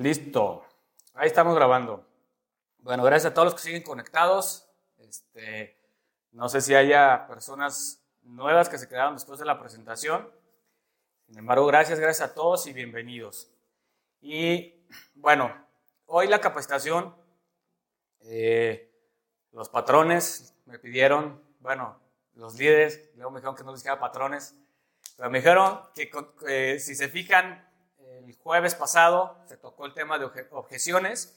Listo. 0.00 0.64
Ahí 1.14 1.26
estamos 1.26 1.56
grabando. 1.56 2.06
Bueno, 2.78 3.02
gracias 3.02 3.32
a 3.32 3.34
todos 3.34 3.46
los 3.46 3.54
que 3.54 3.62
siguen 3.62 3.82
conectados. 3.82 4.70
Este, 4.96 5.76
no 6.30 6.48
sé 6.48 6.60
si 6.60 6.76
haya 6.76 7.26
personas 7.26 8.00
nuevas 8.22 8.68
que 8.68 8.78
se 8.78 8.88
quedaron 8.88 9.14
después 9.14 9.40
de 9.40 9.44
la 9.44 9.58
presentación. 9.58 10.30
Sin 11.26 11.36
embargo, 11.36 11.66
gracias, 11.66 11.98
gracias 11.98 12.30
a 12.30 12.34
todos 12.34 12.68
y 12.68 12.72
bienvenidos. 12.72 13.50
Y 14.20 14.86
bueno, 15.16 15.52
hoy 16.06 16.28
la 16.28 16.40
capacitación, 16.40 17.16
eh, 18.20 18.94
los 19.50 19.68
patrones 19.68 20.54
me 20.66 20.78
pidieron, 20.78 21.42
bueno, 21.58 22.00
los 22.34 22.54
líderes, 22.54 23.10
luego 23.16 23.32
me 23.32 23.40
dijeron 23.40 23.56
que 23.56 23.64
no 23.64 23.72
les 23.72 23.80
dijera 23.82 23.98
patrones, 23.98 24.54
pero 25.16 25.28
me 25.28 25.38
dijeron 25.38 25.80
que 25.92 26.78
si 26.78 26.94
se 26.94 27.08
fijan, 27.08 27.67
el 28.28 28.36
jueves 28.36 28.74
pasado 28.74 29.38
se 29.46 29.56
tocó 29.56 29.86
el 29.86 29.94
tema 29.94 30.18
de 30.18 30.26
objeciones 30.50 31.34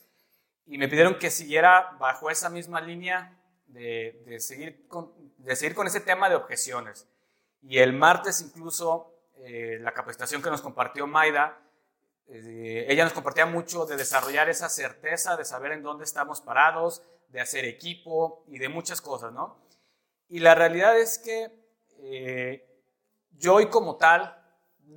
y 0.66 0.78
me 0.78 0.90
pidieron 0.90 1.18
que 1.18 1.32
siguiera 1.32 1.96
bajo 1.98 2.30
esa 2.30 2.50
misma 2.50 2.82
línea 2.82 3.40
de, 3.68 4.38
seguir, 4.42 4.90
con, 4.90 5.14
de 5.38 5.56
seguir 5.56 5.74
con 5.74 5.88
ese 5.88 6.02
tema 6.02 6.28
de 6.28 6.36
objeciones. 6.36 7.08
Y 7.62 7.78
el 7.78 7.94
martes 7.94 8.42
incluso 8.42 9.16
eh, 9.38 9.80
la 9.80 9.94
capacitación 9.94 10.42
que 10.42 10.50
nos 10.50 10.62
compartió 10.62 11.08
Maida, 11.08 11.58
eh, 12.28 12.86
ella 12.90 13.06
nos 13.06 13.14
compartía 13.14 13.46
mucho 13.46 13.86
de 13.86 13.96
desarrollar 13.96 14.50
esa 14.50 14.68
certeza, 14.68 15.38
de 15.38 15.46
saber 15.46 15.72
en 15.72 15.84
dónde 15.84 16.04
estamos 16.04 16.42
parados, 16.42 17.04
de 17.30 17.40
hacer 17.40 17.64
equipo 17.64 18.44
y 18.48 18.60
de 18.60 18.68
muchas 18.68 19.00
cosas, 19.00 19.32
¿no? 19.32 19.66
Y 20.28 20.40
la 20.40 20.56
realidad 20.56 21.00
es 21.00 21.20
que 21.20 21.54
eh, 22.00 22.68
yo 23.38 23.56
hoy 23.56 23.70
como 23.70 23.96
tal 23.96 24.38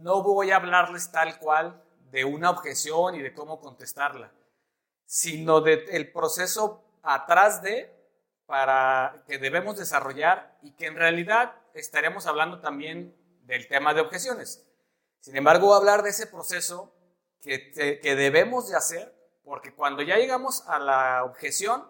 no 0.03 0.25
voy 0.25 0.51
a 0.51 0.57
hablarles 0.57 1.13
tal 1.13 1.39
cual 1.39 1.84
de 2.15 2.25
una 2.25 2.51
objeción 2.51 3.17
y 3.17 3.23
de 3.23 3.35
cómo 3.35 3.61
contestarla, 3.61 4.31
sino 5.05 5.61
del 5.61 6.13
proceso 6.13 6.85
atrás 7.03 7.61
de 7.61 7.93
para 8.47 9.25
que 9.27 9.39
debemos 9.39 9.77
desarrollar 9.77 10.57
y 10.63 10.77
que 10.77 10.87
en 10.87 10.95
realidad 10.95 11.57
estaremos 11.75 12.27
hablando 12.27 12.61
también 12.61 13.17
del 13.43 13.67
tema 13.67 13.95
de 13.95 14.01
objeciones. 14.01 14.65
Sin 15.19 15.37
embargo, 15.37 15.75
hablar 15.75 16.05
de 16.05 16.11
ese 16.11 16.29
proceso 16.29 16.95
que, 17.43 17.73
que 18.01 18.15
debemos 18.15 18.69
de 18.69 18.77
hacer, 18.77 19.13
porque 19.43 19.75
cuando 19.75 20.01
ya 20.03 20.17
llegamos 20.17 20.63
a 20.69 20.79
la 20.79 21.25
objeción, 21.25 21.85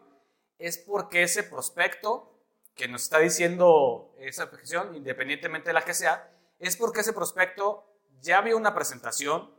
es 0.56 0.78
porque 0.78 1.24
ese 1.24 1.42
prospecto 1.42 2.32
que 2.74 2.88
nos 2.88 3.02
está 3.02 3.18
diciendo 3.18 4.14
esa 4.18 4.44
objeción, 4.44 4.94
independientemente 4.94 5.68
de 5.68 5.74
la 5.74 5.84
que 5.84 5.92
sea, 5.92 6.32
es 6.58 6.78
porque 6.78 7.00
ese 7.00 7.12
prospecto 7.12 7.84
ya 8.22 8.40
vio 8.40 8.56
una 8.56 8.74
presentación 8.74 9.52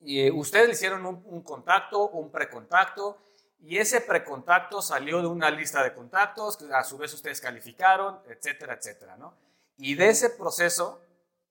y 0.00 0.26
eh, 0.26 0.30
ustedes 0.30 0.66
le 0.66 0.72
hicieron 0.74 1.06
un, 1.06 1.42
contacto, 1.42 2.08
un 2.08 2.30
precontacto, 2.30 3.18
y 3.60 3.78
ese 3.78 4.00
precontacto 4.00 4.82
salió 4.82 5.20
de 5.20 5.28
una 5.28 5.50
lista 5.50 5.82
de 5.82 5.94
contactos 5.94 6.56
que 6.56 6.72
a 6.72 6.84
su 6.84 6.98
vez 6.98 7.14
ustedes 7.14 7.40
calificaron, 7.40 8.20
etcétera, 8.28 8.74
etcétera, 8.74 9.16
¿no? 9.16 9.34
Y 9.78 9.94
de 9.94 10.10
ese 10.10 10.30
proceso 10.30 11.00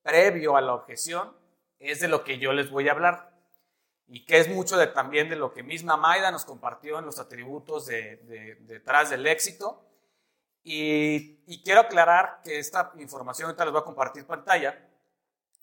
previo 0.02 0.56
a 0.56 0.60
la 0.60 0.74
objeción 0.74 1.36
es 1.80 2.00
de 2.00 2.08
lo 2.08 2.22
que 2.22 2.38
yo 2.38 2.52
les 2.52 2.70
voy 2.70 2.88
a 2.88 2.92
hablar 2.92 3.34
y 4.06 4.24
que 4.24 4.38
es 4.38 4.48
mucho 4.48 4.76
de, 4.76 4.86
también 4.86 5.28
de 5.28 5.36
lo 5.36 5.52
que 5.52 5.62
misma 5.62 5.96
Maida 5.96 6.30
nos 6.30 6.44
compartió 6.44 6.98
en 6.98 7.06
los 7.06 7.18
atributos 7.18 7.86
de, 7.86 8.56
detrás 8.60 9.10
del 9.10 9.26
éxito. 9.26 9.82
Y, 10.62 11.42
y, 11.46 11.62
quiero 11.62 11.80
aclarar 11.80 12.40
que 12.42 12.58
esta 12.58 12.92
información 12.98 13.46
ahorita 13.46 13.64
les 13.64 13.72
voy 13.72 13.82
a 13.82 13.84
compartir 13.84 14.24
pantalla 14.24 14.78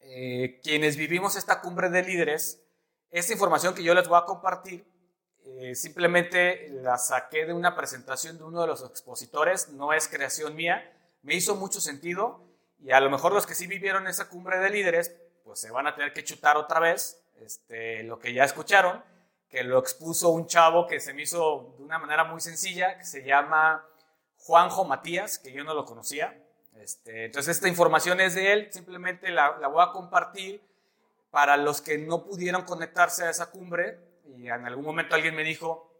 eh, 0.03 0.59
quienes 0.63 0.97
vivimos 0.97 1.35
esta 1.35 1.61
cumbre 1.61 1.89
de 1.89 2.03
líderes, 2.03 2.63
esta 3.11 3.33
información 3.33 3.75
que 3.75 3.83
yo 3.83 3.93
les 3.93 4.07
voy 4.07 4.17
a 4.17 4.25
compartir, 4.25 4.85
eh, 5.45 5.75
simplemente 5.75 6.69
la 6.81 6.97
saqué 6.97 7.45
de 7.45 7.53
una 7.53 7.75
presentación 7.75 8.37
de 8.37 8.43
uno 8.43 8.61
de 8.61 8.67
los 8.67 8.83
expositores, 8.83 9.69
no 9.69 9.93
es 9.93 10.07
creación 10.07 10.55
mía, 10.55 10.91
me 11.21 11.35
hizo 11.35 11.55
mucho 11.55 11.81
sentido 11.81 12.41
y 12.79 12.91
a 12.91 12.99
lo 12.99 13.09
mejor 13.09 13.33
los 13.33 13.45
que 13.45 13.53
sí 13.53 13.67
vivieron 13.67 14.07
esa 14.07 14.29
cumbre 14.29 14.59
de 14.59 14.69
líderes, 14.69 15.15
pues 15.43 15.59
se 15.59 15.71
van 15.71 15.87
a 15.87 15.95
tener 15.95 16.13
que 16.13 16.23
chutar 16.23 16.57
otra 16.57 16.79
vez 16.79 17.21
este, 17.39 18.03
lo 18.03 18.19
que 18.19 18.33
ya 18.33 18.43
escucharon, 18.43 19.03
que 19.49 19.63
lo 19.63 19.79
expuso 19.79 20.29
un 20.29 20.47
chavo 20.47 20.87
que 20.87 20.99
se 20.99 21.13
me 21.13 21.23
hizo 21.23 21.75
de 21.77 21.83
una 21.83 21.99
manera 21.99 22.23
muy 22.23 22.39
sencilla, 22.39 22.97
que 22.97 23.03
se 23.03 23.23
llama 23.23 23.85
Juanjo 24.37 24.85
Matías, 24.85 25.37
que 25.37 25.51
yo 25.51 25.63
no 25.63 25.73
lo 25.73 25.85
conocía. 25.85 26.41
Este, 26.75 27.25
entonces 27.25 27.57
esta 27.57 27.67
información 27.67 28.21
es 28.21 28.33
de 28.33 28.53
él, 28.53 28.71
simplemente 28.71 29.29
la, 29.29 29.51
voy 29.67 29.83
a 29.83 29.91
compartir 29.91 30.63
para 31.31 31.57
los 31.57 31.81
que 31.81 31.97
no 31.97 32.23
pudieron 32.23 32.63
conectarse 32.63 33.23
a 33.23 33.29
esa 33.29 33.49
cumbre 33.49 33.99
y 34.37 34.47
en 34.47 34.65
algún 34.65 34.85
momento 34.85 35.15
alguien 35.15 35.35
me 35.35 35.43
dijo 35.43 35.91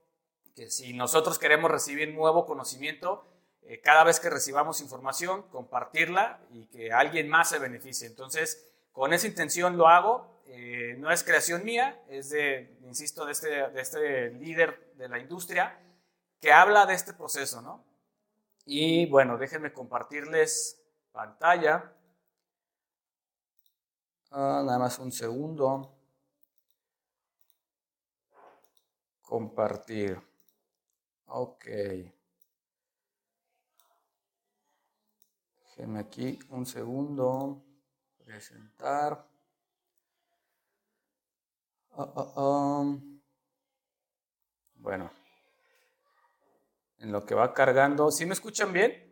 que 0.56 0.70
si 0.70 0.94
nosotros 0.94 1.40
queremos 1.40 1.72
recibir 1.72 2.14
nuevo 2.14 2.46
conocimiento, 2.46 3.26
eh, 3.64 3.80
cada 3.80 4.04
vez 4.04 4.20
que 4.20 4.30
recibamos 4.30 4.82
información, 4.82 5.44
compartirla 5.44 6.40
y 6.52 6.66
que 6.66 6.92
alguien 6.92 7.30
más 7.30 7.50
se 7.50 7.60
beneficie. 7.60 8.08
Entonces, 8.08 8.68
con 8.92 9.14
esa 9.14 9.28
intención 9.28 9.78
lo 9.78 9.88
hago. 9.88 10.42
Eh, 10.48 10.96
no 11.00 11.12
es 11.12 11.24
creación 11.24 11.64
mía, 11.64 12.02
es 12.10 12.30
de, 12.30 12.78
insisto, 12.84 13.26
de 13.26 13.32
este, 13.32 13.70
de 13.70 13.82
este 13.82 14.32
líder 14.32 14.92
de 14.96 15.08
la 15.08 15.20
industria 15.20 15.80
que 16.42 16.52
habla 16.52 16.86
de 16.86 16.96
este 16.96 17.14
proceso, 17.14 17.62
¿no? 17.62 17.86
Y 18.66 19.06
bueno, 19.06 19.38
déjenme 19.38 19.72
compartirles 19.72 20.82
pantalla. 21.14 21.94
Ah, 24.32 24.64
nada 24.66 24.80
más 24.80 24.98
un 25.00 25.12
segundo. 25.12 25.92
Compartir. 29.22 30.22
Ok. 31.28 31.66
Déjenme 35.64 36.00
aquí 36.00 36.40
un 36.50 36.66
segundo. 36.66 37.62
Presentar. 38.26 39.28
Ah, 41.94 42.84
bueno 44.76 45.12
en 47.02 47.12
lo 47.12 47.26
que 47.26 47.36
va 47.36 47.54
cargando. 47.54 48.12
¿Sí 48.12 48.26
me 48.26 48.34
escuchan 48.34 48.72
bien? 48.72 49.11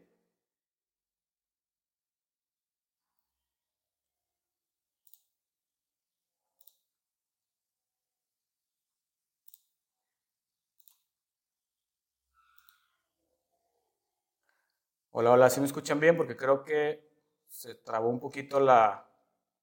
Hola, 15.22 15.32
hola, 15.32 15.50
¿sí 15.50 15.60
me 15.60 15.66
escuchan 15.66 16.00
bien? 16.00 16.16
Porque 16.16 16.38
creo 16.38 16.64
que 16.64 17.06
se 17.50 17.76
trabó 17.76 18.08
un 18.08 18.22
poquito 18.22 18.58
la 18.62 19.06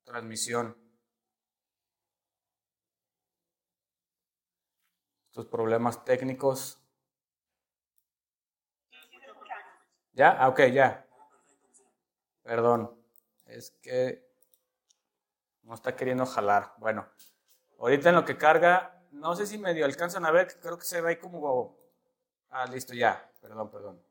transmisión. 0.04 0.76
Estos 5.28 5.46
problemas 5.46 6.04
técnicos. 6.04 6.78
¿Ya? 10.12 10.36
Ah, 10.38 10.48
ok, 10.48 10.60
ya. 10.66 11.08
Perdón. 12.42 12.94
Es 13.46 13.70
que 13.80 14.28
no 15.62 15.72
está 15.72 15.96
queriendo 15.96 16.26
jalar. 16.26 16.74
Bueno, 16.76 17.08
ahorita 17.78 18.10
en 18.10 18.16
lo 18.16 18.26
que 18.26 18.36
carga, 18.36 19.02
no 19.10 19.34
sé 19.34 19.46
si 19.46 19.56
medio 19.56 19.86
alcanzan 19.86 20.26
a 20.26 20.30
ver, 20.30 20.60
creo 20.60 20.76
que 20.76 20.84
se 20.84 21.00
ve 21.00 21.08
ahí 21.08 21.16
como... 21.16 21.78
Ah, 22.50 22.66
listo, 22.66 22.92
ya. 22.92 23.32
Perdón, 23.40 23.70
perdón. 23.70 24.05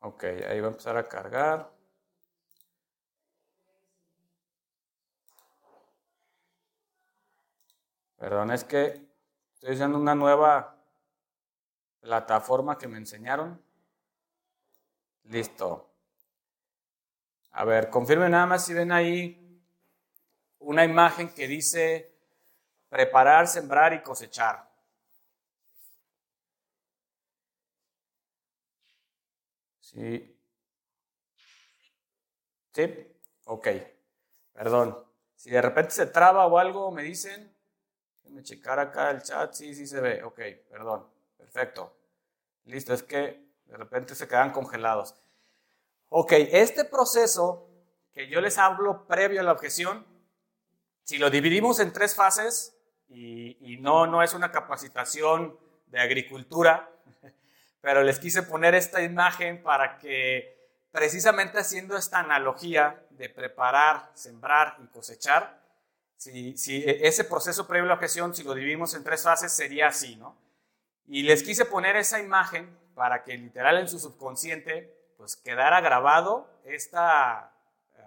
Ok, 0.00 0.24
ahí 0.24 0.60
va 0.60 0.68
a 0.68 0.70
empezar 0.70 0.96
a 0.96 1.08
cargar. 1.08 1.70
Perdón, 8.16 8.50
es 8.50 8.64
que 8.64 9.06
estoy 9.54 9.74
usando 9.74 9.98
una 9.98 10.14
nueva 10.14 10.76
plataforma 12.00 12.78
que 12.78 12.88
me 12.88 12.98
enseñaron. 12.98 13.62
Listo. 15.24 15.90
A 17.52 17.64
ver, 17.64 17.90
confirmen 17.90 18.32
nada 18.32 18.46
más 18.46 18.64
si 18.64 18.74
ven 18.74 18.92
ahí 18.92 19.62
una 20.60 20.84
imagen 20.84 21.28
que 21.32 21.46
dice 21.48 22.12
preparar, 22.88 23.46
sembrar 23.46 23.92
y 23.94 24.02
cosechar. 24.02 24.67
Sí. 29.92 30.38
¿Sí? 32.74 33.06
Ok. 33.46 33.68
Perdón. 34.52 35.04
Si 35.34 35.50
de 35.50 35.62
repente 35.62 35.92
se 35.92 36.06
traba 36.06 36.46
o 36.46 36.58
algo, 36.58 36.90
me 36.90 37.02
dicen. 37.02 37.54
Déjenme 38.16 38.42
checar 38.42 38.78
acá 38.78 39.10
el 39.10 39.22
chat. 39.22 39.52
Sí, 39.54 39.74
sí 39.74 39.86
se 39.86 40.00
ve. 40.00 40.22
Ok, 40.22 40.40
perdón. 40.68 41.06
Perfecto. 41.36 41.96
Listo, 42.64 42.92
es 42.92 43.02
que 43.02 43.48
de 43.64 43.76
repente 43.76 44.14
se 44.14 44.28
quedan 44.28 44.52
congelados. 44.52 45.14
Ok, 46.10 46.32
este 46.32 46.84
proceso 46.84 47.70
que 48.12 48.28
yo 48.28 48.40
les 48.40 48.58
hablo 48.58 49.06
previo 49.06 49.40
a 49.40 49.44
la 49.44 49.52
objeción 49.52 50.06
Si 51.04 51.16
lo 51.16 51.30
dividimos 51.30 51.80
en 51.80 51.92
tres 51.92 52.14
fases, 52.14 52.76
y, 53.08 53.78
no, 53.80 54.06
no 54.06 54.22
es 54.22 54.34
una 54.34 54.52
capacitación 54.52 55.58
de 55.86 56.00
agricultura, 56.00 56.90
pero 57.80 58.02
les 58.02 58.18
quise 58.18 58.42
poner 58.42 58.74
esta 58.74 59.02
imagen 59.02 59.62
para 59.62 59.98
que 59.98 60.56
precisamente 60.90 61.58
haciendo 61.58 61.96
esta 61.96 62.18
analogía 62.18 63.02
de 63.10 63.28
preparar, 63.28 64.10
sembrar 64.14 64.76
y 64.82 64.86
cosechar, 64.88 65.58
si, 66.16 66.56
si 66.56 66.84
ese 66.84 67.24
proceso 67.24 67.66
previo 67.66 67.84
a 67.84 67.88
la 67.88 67.94
objeción, 67.94 68.34
si 68.34 68.42
lo 68.42 68.54
dividimos 68.54 68.94
en 68.94 69.04
tres 69.04 69.22
fases, 69.22 69.52
sería 69.52 69.88
así, 69.88 70.16
¿no? 70.16 70.36
Y 71.06 71.22
les 71.22 71.42
quise 71.42 71.64
poner 71.64 71.96
esa 71.96 72.20
imagen 72.20 72.76
para 72.94 73.22
que 73.22 73.36
literal 73.36 73.78
en 73.78 73.88
su 73.88 73.98
subconsciente 73.98 74.98
pues 75.16 75.36
quedara 75.36 75.80
grabado 75.80 76.48
esta 76.64 77.52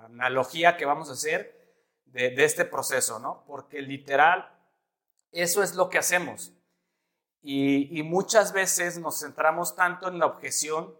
analogía 0.05 0.77
que 0.77 0.85
vamos 0.85 1.09
a 1.09 1.13
hacer 1.13 1.59
de, 2.05 2.33
este 2.43 2.65
proceso, 2.65 3.19
¿no? 3.19 3.43
Porque 3.47 3.81
literal 3.81 4.49
eso 5.31 5.63
es 5.63 5.75
lo 5.75 5.89
que 5.89 5.97
hacemos. 5.97 6.53
Y, 7.43 7.99
y, 7.99 8.03
muchas 8.03 8.53
veces 8.53 8.99
nos 8.99 9.19
centramos 9.19 9.75
tanto 9.75 10.07
en 10.07 10.19
la 10.19 10.27
objeción 10.27 10.95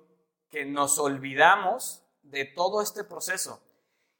que 0.49 0.65
nos 0.65 0.97
olvidamos 0.97 2.03
de 2.23 2.45
todo 2.45 2.81
este 2.81 3.03
proceso. 3.03 3.61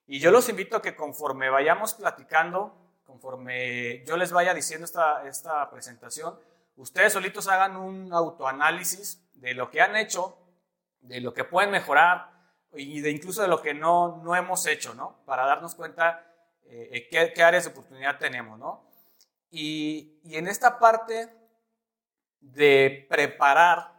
Y 0.06 0.20
yo 0.20 0.32
los 0.32 0.50
invito 0.50 0.78
a 0.78 0.82
que 0.82 0.96
conforme 0.96 1.50
vayamos 1.50 1.94
platicando, 1.94 2.76
conforme 3.06 4.04
yo 4.06 4.18
les 4.18 4.32
vaya 4.32 4.54
diciendo 4.54 4.86
esta, 4.86 5.28
esta 5.28 5.70
presentación, 5.70 6.38
ustedes 6.76 7.14
solitos 7.14 7.48
hagan 7.48 7.76
un 7.76 8.14
autoanálisis 8.14 9.22
de 9.34 9.54
lo 9.54 9.70
que 9.70 9.82
han 9.82 9.96
hecho, 9.96 10.38
de 11.02 11.22
lo 11.22 11.34
que 11.34 11.44
pueden 11.44 11.72
mejorar 11.72 12.32
y 12.74 13.02
de 13.02 13.12
incluso 13.12 13.42
de 13.42 13.48
lo 13.48 13.62
que 13.62 13.74
no, 13.74 14.22
no 14.24 14.36
hemos 14.36 14.66
hecho, 14.66 14.94
¿no? 14.94 15.18
Para 15.26 15.46
darnos 15.46 15.76
cuenta 15.76 16.26
eh, 16.66 17.08
qué, 17.12 17.34
qué, 17.34 17.44
áreas 17.44 17.66
de 17.66 17.72
oportunidad 17.72 18.18
tenemos, 18.18 18.58
¿no? 18.58 18.84
Y, 19.50 20.20
y 20.24 20.38
en 20.38 20.48
esta 20.48 20.80
parte 20.80 21.30
de 22.42 23.06
preparar, 23.10 23.92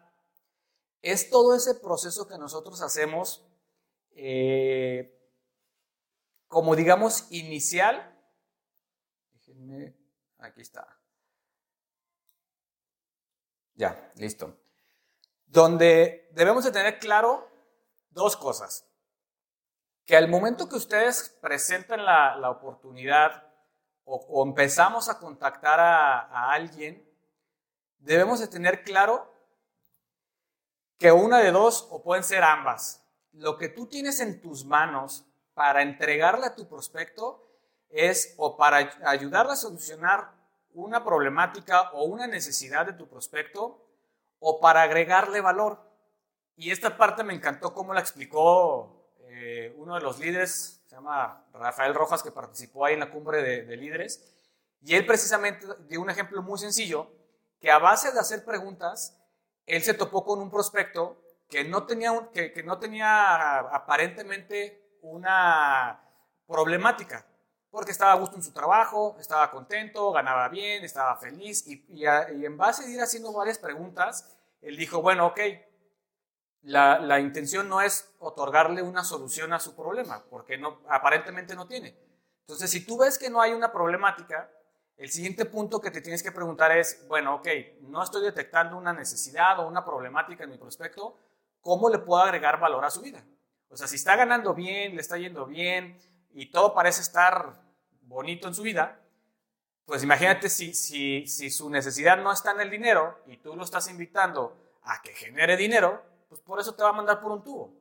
es 1.01 1.31
todo 1.31 1.55
ese 1.57 1.75
proceso 1.77 2.29
que 2.29 2.39
nosotros 2.39 2.83
hacemos 2.83 3.45
eh, 4.15 5.19
como 6.49 6.77
digamos 6.77 7.27
inicial. 7.31 8.15
Déjenme, 9.33 9.97
aquí 10.39 10.61
está. 10.61 10.87
Ya, 13.75 14.13
listo. 14.17 14.57
Donde 15.47 16.29
debemos 16.33 16.65
de 16.65 16.73
tener 16.73 16.99
claro 16.99 17.49
dos 18.11 18.37
cosas. 18.37 18.87
Que 20.05 20.17
al 20.17 20.29
momento 20.29 20.69
que 20.69 20.77
ustedes 20.77 21.31
presenten 21.41 22.05
la, 22.05 22.51
oportunidad 22.51 23.49
o, 24.05 24.45
empezamos 24.45 25.09
a 25.09 25.19
contactar 25.19 25.81
a 25.81 26.53
alguien, 26.53 27.12
debemos 28.03 28.41
de 28.41 28.49
tener 28.49 28.83
claro 28.85 29.33
que 30.99 31.13
una 31.13 31.39
de 31.39 31.51
dos 31.51 31.89
o 31.91 32.03
pueden 32.03 32.25
ser 32.25 32.45
ambas. 32.45 33.05
Lo 33.33 33.57
que 33.59 33.69
tú 33.69 33.87
tienes 33.87 34.21
en 34.21 34.41
tus 34.41 34.65
manos 34.65 35.25
para 35.55 35.83
entregarle 35.83 36.47
a 36.47 36.55
tu 36.55 36.69
prospecto 36.69 37.49
es 37.89 38.35
o 38.37 38.57
para 38.57 38.91
ayudarle 39.05 39.53
a 39.53 39.57
solucionar 39.57 40.33
una 40.75 41.05
problemática 41.05 41.91
o 41.93 42.05
una 42.05 42.27
necesidad 42.27 42.87
de 42.87 42.95
tu 42.95 43.09
prospecto 43.09 43.85
o 44.39 44.61
para 44.61 44.83
agregarle 44.83 45.41
valor. 45.41 45.81
Y 46.57 46.71
esta 46.71 46.97
parte 46.97 47.25
me 47.25 47.35
encantó 47.35 47.75
cómo 47.75 47.95
la 47.95 48.01
explicó 48.01 49.11
eh, 49.25 49.75
uno 49.77 49.95
de 49.95 50.01
los 50.01 50.19
líderes, 50.19 50.83
se 50.87 50.95
llama 50.95 51.47
Rafael 51.53 51.95
Rojas, 51.95 52.23
que 52.23 52.31
participó 52.31 52.85
ahí 52.85 52.95
en 52.95 53.01
la 53.01 53.11
cumbre 53.11 53.43
de, 53.43 53.63
de 53.65 53.77
líderes. 53.77 54.35
Y 54.81 54.95
él 54.95 55.07
precisamente 55.07 55.67
dio 55.89 56.01
un 56.01 56.11
ejemplo 56.11 56.43
muy 56.43 56.59
sencillo, 56.59 57.11
que 57.63 57.71
a 57.71 57.79
base 57.79 58.11
de 58.11 58.19
hacer 58.19 58.45
preguntas, 58.45 59.17
él 59.67 59.83
se 59.83 59.95
topó 59.95 60.25
con 60.25 60.41
un 60.41 60.51
prospecto 60.51 61.23
que 61.49 61.63
no 61.63 61.87
tenía, 61.87 62.29
que, 62.35 62.61
no 62.65 62.81
tenía 62.81 63.59
aparentemente 63.59 64.99
una 65.01 66.03
problemática, 66.45 67.25
porque 67.71 67.93
estaba 67.93 68.13
a 68.13 68.17
gusto 68.17 68.35
en 68.35 68.43
su 68.43 68.53
trabajo, 68.53 69.17
estaba 69.21 69.49
contento, 69.53 70.11
ganaba 70.11 70.49
bien, 70.49 70.83
estaba 70.83 71.17
feliz, 71.17 71.65
y, 71.69 71.85
en 72.05 72.57
base 72.57 72.85
a 72.85 72.89
ir 72.89 73.01
haciendo 73.01 73.33
varias 73.33 73.59
preguntas, 73.59 74.37
él 74.61 74.77
dijo, 74.77 75.01
bueno, 75.01 75.29
ok, 75.29 75.41
la, 76.63 76.99
la, 76.99 77.21
intención 77.21 77.69
no 77.69 77.81
es 77.81 78.13
otorgarle 78.19 78.83
una 78.83 79.05
solución 79.05 79.53
a 79.53 79.61
su 79.61 79.77
problema, 79.77 80.25
porque 80.31 80.59
no, 80.59 80.81
aparentemente 80.89 81.55
no 81.55 81.69
tiene. 81.69 81.97
Entonces, 82.41 82.71
si 82.71 82.85
tú 82.85 82.99
ves 82.99 83.19
que 83.19 83.31
no 83.31 83.41
hay 83.41 83.53
una 83.53 83.73
problemática, 83.73 84.51
el 84.97 85.11
siguiente 85.11 85.45
punto 85.47 85.81
que 85.81 85.91
te 85.91 86.01
tienes 86.01 86.23
que 86.23 86.33
preguntar 86.33 86.77
es, 86.77 87.07
bueno, 87.09 87.37
ok, 87.37 87.49
no 87.83 88.03
estoy 88.03 88.23
detectando 88.23 88.77
una 88.77 88.93
necesidad 88.93 89.59
o 89.61 89.67
una 89.67 89.85
problemática 89.85 90.45
en 90.45 90.51
mi 90.51 90.59
prospecto, 90.59 91.19
¿cómo 91.61 91.89
le 91.89 91.99
puedo 91.99 92.23
agregar 92.23 92.61
valor 92.61 92.85
a 92.85 92.91
su 92.91 93.01
vida? 93.01 93.25
O 93.69 93.77
sea, 93.77 93.87
si 93.87 93.97
está 93.97 94.17
ganando 94.17 94.55
bien, 94.55 94.95
le 94.95 95.01
está 95.01 95.17
yendo 95.17 95.47
bien 95.47 95.99
y 96.33 96.51
todo 96.51 96.75
parece 96.75 97.01
estar 97.01 97.61
bonito 98.03 98.49
en 98.49 98.55
su 98.55 98.63
vida, 98.63 99.01
pues 99.85 100.03
imagínate 100.03 100.49
si, 100.49 100.75
si, 100.75 101.27
si 101.27 101.51
su 101.51 101.69
necesidad 101.69 102.19
no 102.19 102.31
está 102.33 102.53
en 102.53 102.61
el 102.61 102.71
dinero 102.71 103.19
y 103.27 103.39
tú 103.39 103.57
lo 103.57 103.65
estás 103.65 103.91
invitando 103.91 104.57
a 104.83 105.03
que 105.03 105.15
genere 105.15 105.57
dinero, 105.57 106.03
pues 106.29 106.41
por 106.41 106.61
eso 106.61 106.75
te 106.75 106.83
va 106.83 106.91
a 106.91 106.95
mandar 106.95 107.21
por 107.21 107.33
un 107.33 107.43
tubo. 107.43 107.75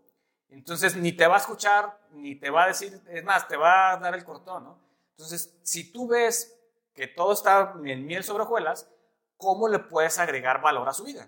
Entonces 0.49 0.95
ni 0.95 1.13
te 1.13 1.27
va 1.27 1.35
a 1.35 1.39
escuchar, 1.39 1.99
ni 2.11 2.35
te 2.35 2.49
va 2.49 2.63
a 2.63 2.67
decir, 2.67 3.01
es 3.09 3.23
más, 3.23 3.47
te 3.47 3.57
va 3.57 3.91
a 3.91 3.97
dar 3.97 4.15
el 4.15 4.23
cortón, 4.23 4.63
¿no? 4.63 4.79
Entonces, 5.11 5.53
si 5.61 5.91
tú 5.91 6.07
ves 6.07 6.60
que 6.93 7.07
todo 7.07 7.33
está 7.33 7.73
en 7.83 8.05
miel 8.05 8.23
sobre 8.23 8.43
hojuelas, 8.43 8.89
¿cómo 9.37 9.67
le 9.67 9.79
puedes 9.79 10.19
agregar 10.19 10.61
valor 10.61 10.87
a 10.89 10.93
su 10.93 11.03
vida? 11.03 11.27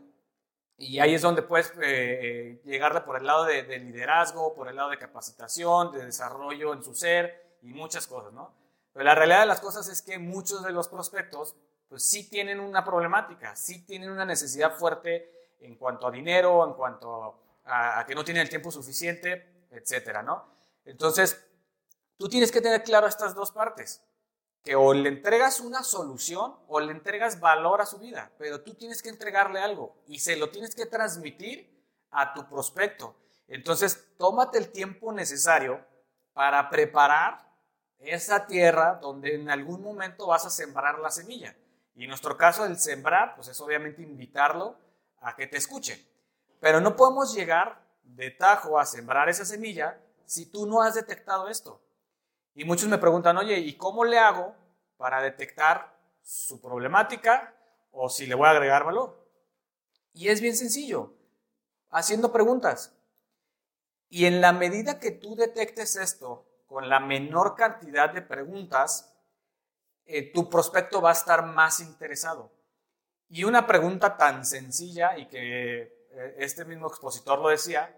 Y 0.77 0.99
ahí 0.99 1.13
es 1.13 1.21
donde 1.21 1.43
puedes 1.43 1.69
eh, 1.81 1.81
eh, 1.83 2.61
llegarle 2.65 3.01
por 3.01 3.17
el 3.17 3.25
lado 3.25 3.45
de, 3.45 3.63
liderazgo, 3.79 4.53
por 4.53 4.67
el 4.67 4.75
lado 4.75 4.89
de 4.89 4.97
capacitación, 4.97 5.91
de 5.91 6.05
desarrollo 6.05 6.73
en 6.73 6.83
su 6.83 6.93
ser 6.95 7.57
y 7.61 7.73
muchas 7.73 8.07
cosas, 8.07 8.33
¿no? 8.33 8.53
Pero 8.91 9.05
la 9.05 9.15
realidad 9.15 9.41
de 9.41 9.45
las 9.45 9.61
cosas 9.61 9.87
es 9.87 10.01
que 10.01 10.19
muchos 10.19 10.63
de 10.63 10.71
los 10.71 10.87
prospectos, 10.87 11.55
pues 11.87 12.03
sí 12.05 12.29
tienen 12.29 12.59
una 12.59 12.83
problemática, 12.83 13.55
sí 13.55 13.85
tienen 13.85 14.11
una 14.11 14.25
necesidad 14.25 14.75
fuerte 14.75 15.55
en 15.59 15.75
cuanto 15.75 16.07
a 16.07 16.11
dinero, 16.11 16.65
en 16.67 16.73
cuanto 16.73 17.39
a, 17.65 17.99
a 17.99 18.05
que 18.05 18.13
no 18.13 18.23
tienen 18.23 18.41
el 18.41 18.49
tiempo 18.49 18.71
suficiente, 18.71 19.65
etcétera, 19.71 20.21
¿no? 20.21 20.45
Entonces, 20.85 21.47
tú 22.17 22.27
tienes 22.27 22.51
que 22.51 22.61
tener 22.61 22.83
claro 22.83 23.07
estas 23.07 23.33
dos 23.33 23.51
partes 23.51 24.03
que 24.63 24.75
o 24.75 24.93
le 24.93 25.09
entregas 25.09 25.59
una 25.59 25.83
solución 25.83 26.55
o 26.67 26.79
le 26.79 26.93
entregas 26.93 27.39
valor 27.39 27.81
a 27.81 27.85
su 27.85 27.99
vida, 27.99 28.31
pero 28.37 28.61
tú 28.61 28.73
tienes 28.75 29.01
que 29.01 29.09
entregarle 29.09 29.59
algo 29.59 29.95
y 30.07 30.19
se 30.19 30.37
lo 30.37 30.49
tienes 30.49 30.73
que 30.73 30.85
transmitir 30.85 31.69
a 32.11 32.33
tu 32.33 32.47
prospecto. 32.47 33.15
Entonces, 33.47 34.07
tómate 34.17 34.57
el 34.57 34.71
tiempo 34.71 35.11
necesario 35.11 35.85
para 36.31 36.69
preparar 36.69 37.45
esa 37.99 38.47
tierra 38.47 38.99
donde 39.01 39.35
en 39.35 39.49
algún 39.49 39.83
momento 39.83 40.27
vas 40.27 40.45
a 40.45 40.49
sembrar 40.49 40.99
la 40.99 41.11
semilla. 41.11 41.55
Y 41.95 42.03
en 42.03 42.09
nuestro 42.09 42.37
caso, 42.37 42.65
el 42.65 42.79
sembrar, 42.79 43.35
pues 43.35 43.49
es 43.49 43.59
obviamente 43.59 44.01
invitarlo 44.01 44.77
a 45.21 45.35
que 45.35 45.47
te 45.47 45.57
escuche. 45.57 46.05
Pero 46.59 46.79
no 46.79 46.95
podemos 46.95 47.33
llegar 47.33 47.81
de 48.03 48.31
tajo 48.31 48.79
a 48.79 48.85
sembrar 48.85 49.29
esa 49.29 49.45
semilla 49.45 49.99
si 50.25 50.45
tú 50.45 50.65
no 50.65 50.81
has 50.81 50.95
detectado 50.95 51.49
esto. 51.49 51.81
Y 52.55 52.65
muchos 52.65 52.87
me 52.87 52.97
preguntan, 52.97 53.37
oye, 53.37 53.57
¿y 53.59 53.75
cómo 53.75 54.05
le 54.05 54.19
hago 54.19 54.55
para 54.97 55.21
detectar 55.21 55.97
su 56.21 56.61
problemática 56.61 57.55
o 57.91 58.09
si 58.09 58.27
le 58.27 58.35
voy 58.35 58.47
a 58.47 58.51
agregar 58.51 58.83
valor? 58.83 59.27
Y 60.13 60.27
es 60.27 60.41
bien 60.41 60.55
sencillo, 60.55 61.13
haciendo 61.89 62.31
preguntas. 62.31 62.95
Y 64.09 64.25
en 64.25 64.41
la 64.41 64.53
medida 64.53 64.99
que 64.99 65.11
tú 65.11 65.35
detectes 65.35 65.95
esto 65.95 66.45
con 66.67 66.89
la 66.89 66.99
menor 66.99 67.55
cantidad 67.55 68.13
de 68.13 68.21
preguntas, 68.21 69.11
eh, 70.05 70.31
tu 70.31 70.49
prospecto 70.49 71.01
va 71.01 71.09
a 71.09 71.13
estar 71.13 71.45
más 71.45 71.79
interesado. 71.79 72.51
Y 73.29 73.45
una 73.45 73.65
pregunta 73.65 74.15
tan 74.15 74.45
sencilla 74.45 75.17
y 75.17 75.27
que 75.27 75.81
eh, 76.11 76.35
este 76.37 76.65
mismo 76.65 76.87
expositor 76.87 77.39
lo 77.39 77.49
decía, 77.49 77.95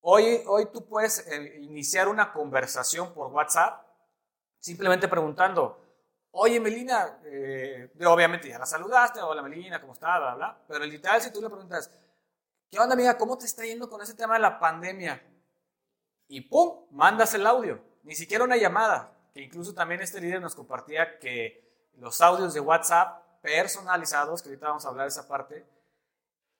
Hoy, 0.00 0.42
hoy 0.46 0.66
tú 0.72 0.86
puedes 0.86 1.26
eh, 1.26 1.58
iniciar 1.60 2.08
una 2.08 2.32
conversación 2.32 3.12
por 3.12 3.32
WhatsApp 3.32 3.84
simplemente 4.60 5.08
preguntando, 5.08 5.80
oye 6.30 6.60
Melina, 6.60 7.20
eh, 7.24 7.90
obviamente 8.06 8.48
ya 8.48 8.58
la 8.58 8.66
saludaste, 8.66 9.20
hola 9.20 9.42
Melina, 9.42 9.80
¿cómo 9.80 9.92
estás? 9.92 10.18
Bla, 10.18 10.34
bla, 10.34 10.58
pero 10.68 10.84
literal 10.84 11.20
si 11.20 11.32
tú 11.32 11.40
le 11.40 11.48
preguntas, 11.48 11.90
¿qué 12.70 12.78
onda 12.78 12.94
amiga? 12.94 13.18
¿Cómo 13.18 13.36
te 13.38 13.46
está 13.46 13.64
yendo 13.64 13.88
con 13.88 14.00
ese 14.00 14.14
tema 14.14 14.34
de 14.34 14.40
la 14.40 14.58
pandemia? 14.58 15.22
Y 16.28 16.42
¡pum! 16.42 16.86
Mandas 16.90 17.34
el 17.34 17.46
audio, 17.46 17.80
ni 18.02 18.14
siquiera 18.14 18.44
una 18.44 18.56
llamada, 18.56 19.12
que 19.32 19.42
incluso 19.42 19.74
también 19.74 20.00
este 20.00 20.20
líder 20.20 20.40
nos 20.40 20.54
compartía 20.54 21.18
que 21.18 21.90
los 21.94 22.20
audios 22.20 22.54
de 22.54 22.60
WhatsApp 22.60 23.40
personalizados, 23.40 24.42
que 24.42 24.50
ahorita 24.50 24.68
vamos 24.68 24.84
a 24.84 24.88
hablar 24.88 25.06
de 25.06 25.10
esa 25.10 25.26
parte, 25.26 25.66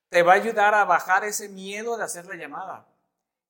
te 0.09 0.23
va 0.23 0.33
a 0.33 0.37
ayudar 0.37 0.75
a 0.75 0.85
bajar 0.85 1.25
ese 1.25 1.49
miedo 1.49 1.97
de 1.97 2.05
hacer 2.05 2.27
la 2.27 2.35
llamada. 2.35 2.87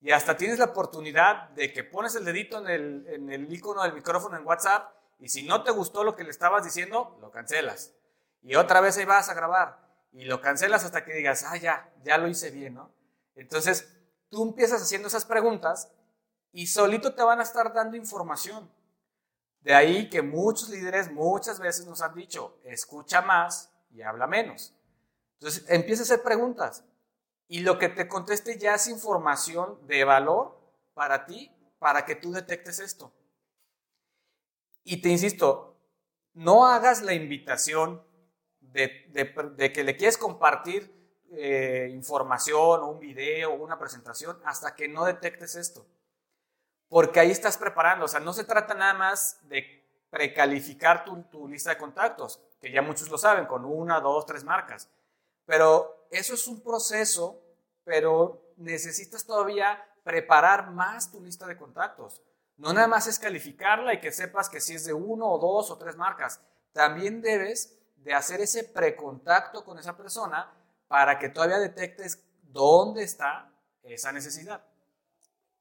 Y 0.01 0.11
hasta 0.11 0.37
tienes 0.37 0.59
la 0.59 0.65
oportunidad 0.65 1.49
de 1.49 1.73
que 1.73 1.83
pones 1.83 2.15
el 2.15 2.25
dedito 2.25 2.59
en 2.59 2.67
el, 2.67 3.07
en 3.07 3.31
el 3.31 3.51
icono 3.53 3.83
del 3.83 3.93
micrófono 3.93 4.37
en 4.37 4.45
WhatsApp 4.45 4.93
y 5.19 5.27
si 5.27 5.43
no 5.43 5.63
te 5.63 5.71
gustó 5.71 6.03
lo 6.03 6.15
que 6.15 6.23
le 6.23 6.29
estabas 6.29 6.63
diciendo, 6.63 7.17
lo 7.21 7.31
cancelas. 7.31 7.93
Y 8.41 8.55
otra 8.55 8.79
vez 8.79 8.97
ahí 8.97 9.05
vas 9.05 9.29
a 9.29 9.33
grabar 9.33 9.89
y 10.13 10.23
lo 10.23 10.41
cancelas 10.41 10.85
hasta 10.85 11.03
que 11.03 11.13
digas, 11.13 11.43
ah, 11.43 11.57
ya, 11.57 11.91
ya 12.03 12.17
lo 12.17 12.27
hice 12.27 12.49
bien, 12.51 12.75
¿no? 12.75 12.91
Entonces, 13.35 13.93
tú 14.29 14.43
empiezas 14.43 14.81
haciendo 14.81 15.07
esas 15.07 15.25
preguntas 15.25 15.91
y 16.51 16.67
solito 16.67 17.13
te 17.13 17.21
van 17.21 17.39
a 17.39 17.43
estar 17.43 17.73
dando 17.73 17.97
información. 17.97 18.71
De 19.61 19.75
ahí 19.75 20.09
que 20.09 20.21
muchos 20.21 20.69
líderes 20.69 21.11
muchas 21.11 21.59
veces 21.59 21.85
nos 21.85 22.01
han 22.01 22.15
dicho, 22.15 22.57
escucha 22.63 23.21
más 23.21 23.71
y 23.91 24.01
habla 24.01 24.25
menos. 24.25 24.73
Entonces, 25.33 25.65
empieza 25.67 26.03
a 26.03 26.05
hacer 26.05 26.23
preguntas 26.23 26.85
y 27.49 27.61
lo 27.61 27.79
que 27.79 27.89
te 27.89 28.07
conteste 28.07 28.59
ya 28.59 28.75
es 28.75 28.87
información 28.87 29.79
de 29.87 30.03
valor 30.03 30.55
para 30.93 31.25
ti, 31.25 31.51
para 31.79 32.05
que 32.05 32.15
tú 32.15 32.31
detectes 32.31 32.77
esto. 32.79 33.11
Y 34.83 35.01
te 35.01 35.09
insisto, 35.09 35.75
no 36.35 36.67
hagas 36.67 37.01
la 37.01 37.13
invitación 37.13 38.03
de, 38.61 39.71
que 39.73 39.83
le 39.83 39.97
quieres 39.97 40.19
compartir 40.19 40.93
eh, 41.31 41.89
información 41.91 42.81
o 42.81 42.87
un 42.91 42.99
video 42.99 43.51
o 43.51 43.63
una 43.63 43.79
presentación 43.79 44.39
hasta 44.45 44.75
que 44.75 44.87
no 44.87 45.05
detectes 45.05 45.55
esto. 45.55 45.87
Porque 46.87 47.19
ahí 47.19 47.31
estás 47.31 47.57
preparando. 47.57 48.05
O 48.05 48.07
sea, 48.07 48.19
no 48.19 48.31
se 48.31 48.43
trata 48.43 48.75
nada 48.75 48.93
más 48.93 49.39
de 49.49 49.83
precalificar 50.11 51.03
tu, 51.03 51.23
tu 51.23 51.47
lista 51.47 51.71
de 51.71 51.77
contactos, 51.79 52.39
que 52.61 52.71
ya 52.71 52.83
muchos 52.83 53.09
lo 53.09 53.17
saben, 53.17 53.47
con 53.47 53.65
una, 53.65 53.99
dos, 53.99 54.27
tres 54.27 54.43
marcas. 54.43 54.87
Pero 55.45 55.98
eso 56.09 56.33
es 56.33 56.47
un 56.47 56.61
proceso, 56.61 57.41
pero 57.83 58.53
necesitas 58.57 59.25
todavía 59.25 59.83
preparar 60.03 60.71
más 60.71 61.11
tu 61.11 61.21
lista 61.21 61.45
de 61.45 61.57
contactos. 61.57 62.21
No 62.57 62.73
nada 62.73 62.87
más 62.87 63.07
es 63.07 63.19
calificarla 63.19 63.93
y 63.93 64.01
que 64.01 64.11
sepas 64.11 64.49
que 64.49 64.59
si 64.59 64.75
es 64.75 64.85
de 64.85 64.93
uno 64.93 65.27
o 65.27 65.39
dos 65.39 65.71
o 65.71 65.77
tres 65.77 65.95
marcas. 65.95 66.41
También 66.73 67.21
debes 67.21 67.77
de 67.97 68.13
hacer 68.13 68.41
ese 68.41 68.63
precontacto 68.63 69.63
con 69.63 69.77
esa 69.79 69.95
persona 69.95 70.51
para 70.87 71.19
que 71.19 71.29
todavía 71.29 71.59
detectes 71.59 72.23
dónde 72.41 73.03
está 73.03 73.51
esa 73.83 74.11
necesidad. 74.11 74.63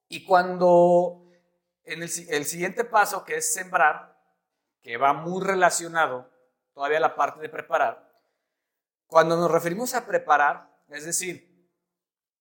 Y 0.09 0.25
cuando 0.25 1.31
en 1.85 2.02
el, 2.02 2.11
el 2.28 2.45
siguiente 2.47 2.85
paso, 2.85 3.25
que 3.25 3.37
es 3.37 3.52
sembrar, 3.52 4.19
que 4.83 4.97
va 4.97 5.12
muy 5.12 5.45
relacionado 5.45 6.31
todavía 6.73 6.99
a 6.99 7.02
la 7.02 7.14
parte 7.14 7.40
de 7.40 7.49
preparar, 7.49 8.08
cuando 9.09 9.37
nos 9.37 9.50
referimos 9.50 9.95
a 9.95 10.07
preparar, 10.07 10.71
es 10.88 11.05
decir, 11.05 11.69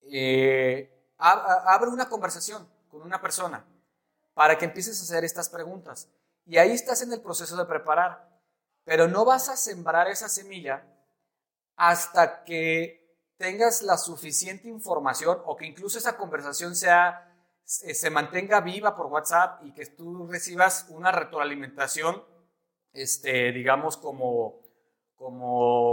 eh, 0.04 1.14
abre 1.18 1.90
una 1.90 2.08
conversación 2.08 2.70
con 2.88 3.02
una 3.02 3.20
persona 3.20 3.66
para 4.36 4.58
que 4.58 4.66
empieces 4.66 5.00
a 5.00 5.04
hacer 5.04 5.26
estas 5.26 5.50
preguntas. 5.50 6.10
Y 6.46 6.58
ahí 6.58 6.72
estás 6.72 7.02
en 7.02 7.12
el 7.12 7.22
proceso 7.22 7.58
de 7.58 7.66
preparar. 7.66 8.30
Pero 8.84 9.08
no 9.08 9.26
vas 9.26 9.50
a 9.50 9.58
sembrar 9.58 10.08
esa 10.08 10.30
semilla 10.30 10.86
hasta 11.76 12.44
que 12.44 13.08
tengas 13.38 13.82
la 13.82 13.98
suficiente 13.98 14.68
información 14.68 15.40
o 15.46 15.56
que 15.56 15.66
incluso 15.66 15.98
esa 15.98 16.18
conversación 16.18 16.76
sea, 16.76 17.36
se 17.64 18.10
mantenga 18.10 18.62
viva 18.62 18.96
por 18.96 19.08
WhatsApp 19.08 19.64
y 19.66 19.74
que 19.74 19.86
tú 19.86 20.28
recibas 20.28 20.86
una 20.90 21.12
retroalimentación, 21.12 22.24
este, 22.94 23.52
digamos, 23.52 23.98
como, 23.98 24.62
como, 25.16 25.87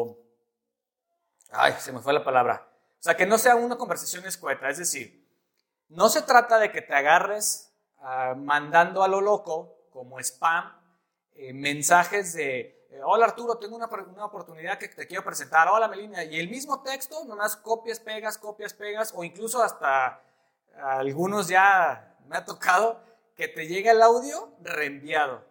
ay, 1.54 1.74
se 1.78 1.92
me 1.92 2.00
fue 2.00 2.12
la 2.12 2.24
palabra. 2.24 2.68
O 2.98 3.02
sea, 3.02 3.16
que 3.16 3.26
no 3.26 3.38
sea 3.38 3.56
una 3.56 3.76
conversación 3.76 4.24
escueta. 4.26 4.68
Es 4.68 4.78
decir, 4.78 5.26
no 5.88 6.08
se 6.08 6.22
trata 6.22 6.58
de 6.58 6.72
que 6.72 6.82
te 6.82 6.94
agarres 6.94 7.72
ah, 7.98 8.34
mandando 8.36 9.02
a 9.02 9.08
lo 9.08 9.20
loco, 9.20 9.88
como 9.90 10.18
spam, 10.20 10.72
eh, 11.34 11.52
mensajes 11.52 12.32
de 12.34 12.86
eh, 12.94 13.00
hola 13.02 13.24
Arturo, 13.24 13.58
tengo 13.58 13.74
una, 13.74 13.86
una, 13.86 14.24
oportunidad 14.24 14.78
que 14.78 14.86
te 14.86 15.06
quiero 15.08 15.24
presentar, 15.24 15.66
hola 15.66 15.88
Melina, 15.88 16.22
y 16.22 16.38
el 16.38 16.48
mismo 16.48 16.80
texto, 16.80 17.24
nomás 17.24 17.56
copias, 17.56 17.98
pegas, 17.98 18.38
copias, 18.38 18.72
pegas, 18.72 19.12
o 19.16 19.24
incluso 19.24 19.60
hasta 19.60 20.22
algunos 20.80 21.48
ya 21.48 22.16
me 22.28 22.36
ha 22.36 22.44
tocado 22.44 23.00
que 23.34 23.48
te 23.48 23.66
llega 23.66 23.90
el 23.90 24.00
audio 24.00 24.52
reenviado. 24.60 25.44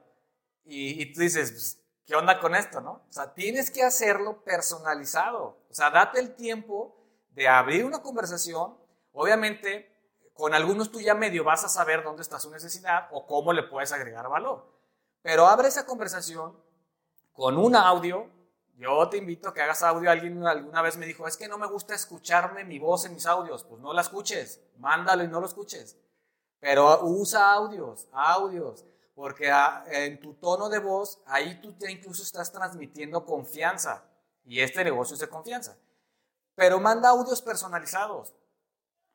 Y, 0.65 1.13
tú 1.13 1.19
dices, 1.19 1.51
pues, 1.51 1.82
¿qué 2.05 2.15
onda 2.15 2.39
con 2.39 2.55
esto, 2.55 2.81
no? 2.81 3.03
O 3.10 3.12
sea, 3.13 3.33
tienes 3.33 3.72
que 3.72 3.83
hacerlo 3.83 4.43
personalizado. 4.43 5.57
O 5.69 5.74
sea, 5.74 5.89
date 5.89 6.19
el 6.19 6.36
tiempo 6.36 6.95
de 7.31 7.48
abrir 7.48 7.86
una 7.86 8.01
conversación. 8.01 8.77
Obviamente, 9.12 9.91
con 10.33 10.53
algunos 10.53 10.91
tú 10.91 11.00
ya 11.00 11.15
medio 11.15 11.43
vas 11.43 11.63
a 11.63 11.69
saber 11.69 12.03
dónde 12.03 12.22
está 12.22 12.39
su 12.39 12.50
necesidad 12.51 13.07
o 13.12 13.25
cómo 13.25 13.53
le 13.53 13.63
puedes 13.63 13.91
agregar 13.91 14.27
valor. 14.29 14.65
Pero 15.22 15.48
abre 15.48 15.67
esa 15.67 15.86
conversación 15.86 16.57
con 17.31 17.57
un 17.57 17.75
audio. 17.75 18.29
Yo 18.75 19.07
te 19.10 19.17
invito 19.17 19.50
a 19.50 19.53
que 19.53 19.62
hagas 19.62 19.83
audio. 19.83 20.10
Alguien 20.10 20.45
alguna 20.45 20.81
vez 20.81 20.98
me 20.98 21.05
dijo, 21.05 21.27
es 21.27 21.38
que 21.38 21.48
no 21.48 21.57
me 21.57 21.67
gusta 21.67 21.93
escucharme 21.93 22.63
mi 22.63 22.79
voz 22.79 23.05
en 23.05 23.13
mis 23.13 23.25
audios. 23.25 23.63
Pues 23.63 23.81
no 23.81 23.93
la 23.93 24.01
escuches, 24.01 24.62
mándalo 24.77 25.24
y 25.24 25.27
no 25.27 25.39
lo 25.39 25.45
escuches. 25.45 25.98
Pero 26.60 27.03
usa 27.03 27.53
audios, 27.53 28.07
audios, 28.12 28.86
porque 29.15 29.51
ah, 29.51 29.84
en 29.88 30.20
tu 30.20 30.34
tono 30.36 30.70
de 30.70 30.79
voz, 30.79 31.22
ahí 31.25 31.62
tú 31.62 31.74
te 31.74 31.91
incluso 31.91 32.24
estás 32.24 32.51
transmitiendo 32.51 33.25
confianza. 33.25 34.03
Y 34.43 34.60
este 34.60 34.84
negocio 34.84 35.13
es 35.13 35.20
de 35.20 35.29
confianza. 35.29 35.77
Pero 36.55 36.79
manda 36.79 37.10
audios 37.10 37.41
personalizados. 37.41 38.36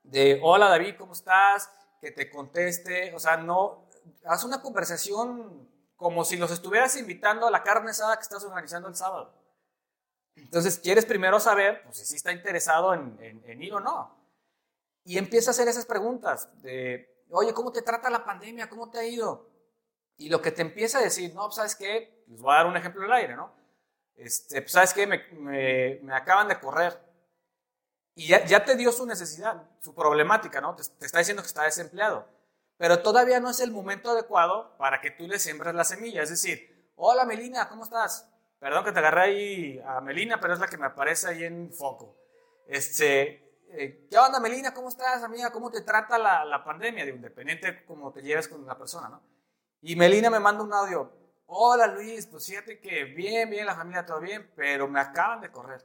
De, 0.02 0.40
hola 0.42 0.68
David, 0.68 0.94
¿cómo 0.96 1.12
estás? 1.12 1.70
Que 2.00 2.10
te 2.10 2.30
conteste. 2.30 3.14
O 3.14 3.18
sea, 3.18 3.36
no, 3.36 3.88
haz 4.24 4.44
una 4.44 4.62
conversación 4.62 5.68
como 5.96 6.24
si 6.24 6.36
los 6.36 6.50
estuvieras 6.50 6.96
invitando 6.96 7.46
a 7.46 7.50
la 7.50 7.64
carne 7.64 7.90
asada 7.90 8.16
que 8.16 8.22
estás 8.22 8.44
organizando 8.44 8.88
el 8.88 8.94
sábado. 8.94 9.34
Entonces, 10.36 10.78
quieres 10.78 11.04
primero 11.04 11.40
saber 11.40 11.82
pues, 11.82 11.98
si 11.98 12.14
está 12.14 12.30
interesado 12.30 12.94
en, 12.94 13.18
en, 13.20 13.62
ir 13.62 13.74
o 13.74 13.80
no. 13.80 14.16
Y 15.04 15.18
empieza 15.18 15.50
a 15.50 15.52
hacer 15.52 15.66
esas 15.66 15.86
preguntas 15.86 16.48
de, 16.62 17.24
oye, 17.30 17.52
¿cómo 17.52 17.72
te 17.72 17.82
trata 17.82 18.08
la 18.10 18.24
pandemia? 18.24 18.68
¿Cómo 18.68 18.90
te 18.90 18.98
ha 18.98 19.04
ido? 19.04 19.48
Y 20.18 20.28
lo 20.28 20.42
que 20.42 20.52
te 20.52 20.62
empieza 20.62 20.98
a 20.98 21.02
decir, 21.02 21.34
no, 21.34 21.44
pues, 21.44 21.56
¿sabes 21.56 21.74
qué? 21.74 22.22
Les 22.28 22.40
voy 22.40 22.52
a 22.52 22.58
dar 22.58 22.66
un 22.66 22.76
ejemplo 22.76 23.02
del 23.02 23.12
aire, 23.12 23.36
¿no? 23.36 23.54
Este, 24.16 24.60
pues, 24.60 24.72
¿Sabes 24.72 24.92
qué? 24.92 25.06
Me, 25.06 25.24
me, 26.02 26.14
acaban 26.14 26.48
de 26.48 26.60
correr. 26.60 27.00
Y 28.14 28.28
ya, 28.28 28.44
ya, 28.44 28.64
te 28.64 28.76
dio 28.76 28.92
su 28.92 29.06
necesidad, 29.06 29.62
su 29.80 29.94
problemática, 29.94 30.60
¿no? 30.60 30.74
Te, 30.74 30.82
te 30.98 31.06
está 31.06 31.20
diciendo 31.20 31.42
que 31.42 31.48
está 31.48 31.62
desempleado 31.62 32.26
pero 32.78 33.02
todavía 33.02 33.40
no 33.40 33.50
es 33.50 33.60
el 33.60 33.72
momento 33.72 34.10
adecuado 34.10 34.76
para 34.78 35.00
que 35.00 35.10
tú 35.10 35.26
le 35.26 35.38
siembres 35.38 35.74
la 35.74 35.84
semilla. 35.84 36.22
Es 36.22 36.30
decir, 36.30 36.92
hola 36.94 37.26
Melina, 37.26 37.68
¿cómo 37.68 37.82
estás? 37.82 38.30
Perdón 38.60 38.84
que 38.84 38.92
te 38.92 39.00
agarré 39.00 39.20
ahí 39.20 39.82
a 39.84 40.00
Melina, 40.00 40.40
pero 40.40 40.54
es 40.54 40.60
la 40.60 40.68
que 40.68 40.78
me 40.78 40.86
aparece 40.86 41.28
ahí 41.28 41.44
en 41.44 41.72
foco. 41.72 42.16
Este, 42.68 43.60
eh, 43.70 44.06
¿Qué 44.08 44.16
onda 44.16 44.38
Melina? 44.38 44.72
¿Cómo 44.72 44.88
estás, 44.88 45.22
amiga? 45.24 45.50
¿Cómo 45.50 45.70
te 45.70 45.82
trata 45.82 46.18
la, 46.18 46.44
la 46.44 46.64
pandemia? 46.64 47.04
De 47.04 47.10
independiente 47.10 47.84
cómo 47.84 48.12
te 48.12 48.22
lleves 48.22 48.46
con 48.46 48.64
la 48.64 48.78
persona, 48.78 49.08
¿no? 49.08 49.22
Y 49.80 49.96
Melina 49.96 50.30
me 50.30 50.40
manda 50.40 50.64
un 50.64 50.72
audio. 50.72 51.12
Hola 51.46 51.86
Luis, 51.86 52.26
pues 52.26 52.46
fíjate 52.46 52.80
que 52.80 53.04
bien, 53.04 53.48
bien, 53.48 53.66
la 53.66 53.74
familia 53.74 54.04
todo 54.04 54.20
bien, 54.20 54.50
pero 54.54 54.88
me 54.88 55.00
acaban 55.00 55.40
de 55.40 55.50
correr. 55.50 55.84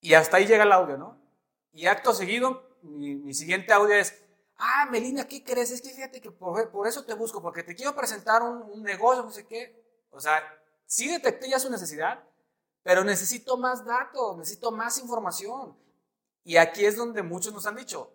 Y 0.00 0.14
hasta 0.14 0.38
ahí 0.38 0.46
llega 0.46 0.64
el 0.64 0.72
audio, 0.72 0.96
¿no? 0.96 1.20
Y 1.72 1.86
acto 1.86 2.14
seguido, 2.14 2.78
mi, 2.82 3.16
mi 3.16 3.34
siguiente 3.34 3.72
audio 3.72 3.94
es, 3.94 4.14
ah, 4.60 4.86
Melina, 4.90 5.26
¿qué 5.26 5.42
crees? 5.42 5.70
Es 5.70 5.82
que 5.82 5.90
fíjate 5.90 6.20
que 6.20 6.30
por, 6.30 6.86
eso 6.86 7.04
te 7.04 7.14
busco, 7.14 7.42
porque 7.42 7.62
te 7.62 7.74
quiero 7.74 7.94
presentar 7.94 8.42
un, 8.42 8.82
negocio, 8.82 9.22
no 9.22 9.30
sé 9.30 9.46
qué. 9.46 10.06
O 10.10 10.20
sea, 10.20 10.42
sí 10.86 11.08
detecté 11.08 11.48
ya 11.48 11.58
su 11.58 11.70
necesidad, 11.70 12.22
pero 12.82 13.04
necesito 13.04 13.56
más 13.56 13.84
datos, 13.84 14.36
necesito 14.38 14.70
más 14.70 14.98
información. 14.98 15.76
Y 16.44 16.56
aquí 16.56 16.84
es 16.84 16.96
donde 16.96 17.22
muchos 17.22 17.52
nos 17.52 17.66
han 17.66 17.76
dicho, 17.76 18.12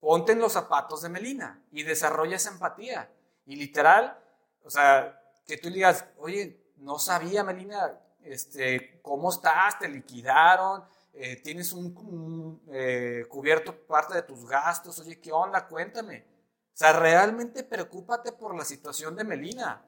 ponte 0.00 0.32
en 0.32 0.40
los 0.40 0.52
zapatos 0.52 1.02
de 1.02 1.08
Melina 1.08 1.64
y 1.70 1.82
desarrolla 1.82 2.36
esa 2.36 2.50
empatía. 2.50 3.12
Y 3.48 3.56
literal, 3.56 4.14
o 4.62 4.68
sea, 4.68 5.18
que 5.46 5.56
tú 5.56 5.70
digas, 5.70 6.04
oye, 6.18 6.74
no 6.76 6.98
sabía, 6.98 7.42
Melina, 7.42 7.98
este, 8.22 9.00
¿cómo 9.00 9.30
estás? 9.30 9.78
¿Te 9.78 9.88
liquidaron? 9.88 10.84
Eh, 11.14 11.36
tienes 11.36 11.72
un, 11.72 12.60
eh, 12.70 13.24
cubierto 13.26 13.74
parte 13.86 14.12
de 14.16 14.22
tus 14.22 14.46
gastos, 14.46 14.98
oye, 14.98 15.18
¿qué 15.18 15.32
onda? 15.32 15.66
Cuéntame. 15.66 16.26
O 16.74 16.76
sea, 16.76 16.92
realmente 16.92 17.64
preocúpate 17.64 18.32
por 18.32 18.54
la 18.54 18.66
situación 18.66 19.16
de 19.16 19.24
Melina, 19.24 19.82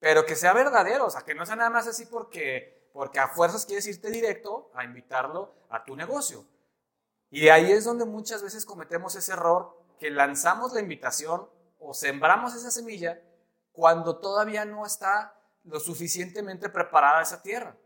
pero 0.00 0.26
que 0.26 0.34
sea 0.34 0.52
verdadero, 0.52 1.06
o 1.06 1.10
sea, 1.10 1.22
que 1.22 1.36
no 1.36 1.46
sea 1.46 1.54
nada 1.54 1.70
más 1.70 1.86
así 1.86 2.06
porque, 2.06 2.90
porque 2.92 3.20
a 3.20 3.28
fuerzas 3.28 3.66
quieres 3.66 3.86
irte 3.86 4.10
directo 4.10 4.72
a 4.74 4.82
invitarlo 4.82 5.54
a 5.68 5.84
tu 5.84 5.94
negocio. 5.94 6.44
Y 7.30 7.50
ahí 7.50 7.70
es 7.70 7.84
donde 7.84 8.04
muchas 8.04 8.42
veces 8.42 8.66
cometemos 8.66 9.14
ese 9.14 9.30
error, 9.30 9.78
que 10.00 10.10
lanzamos 10.10 10.72
la 10.72 10.80
invitación 10.80 11.48
o 11.80 11.94
sembramos 11.94 12.54
esa 12.54 12.70
semilla 12.70 13.20
cuando 13.72 14.18
todavía 14.18 14.64
no 14.64 14.86
está 14.86 15.34
lo 15.64 15.80
suficientemente 15.80 16.68
preparada 16.68 17.22
esa 17.22 17.42
tierra. 17.42 17.76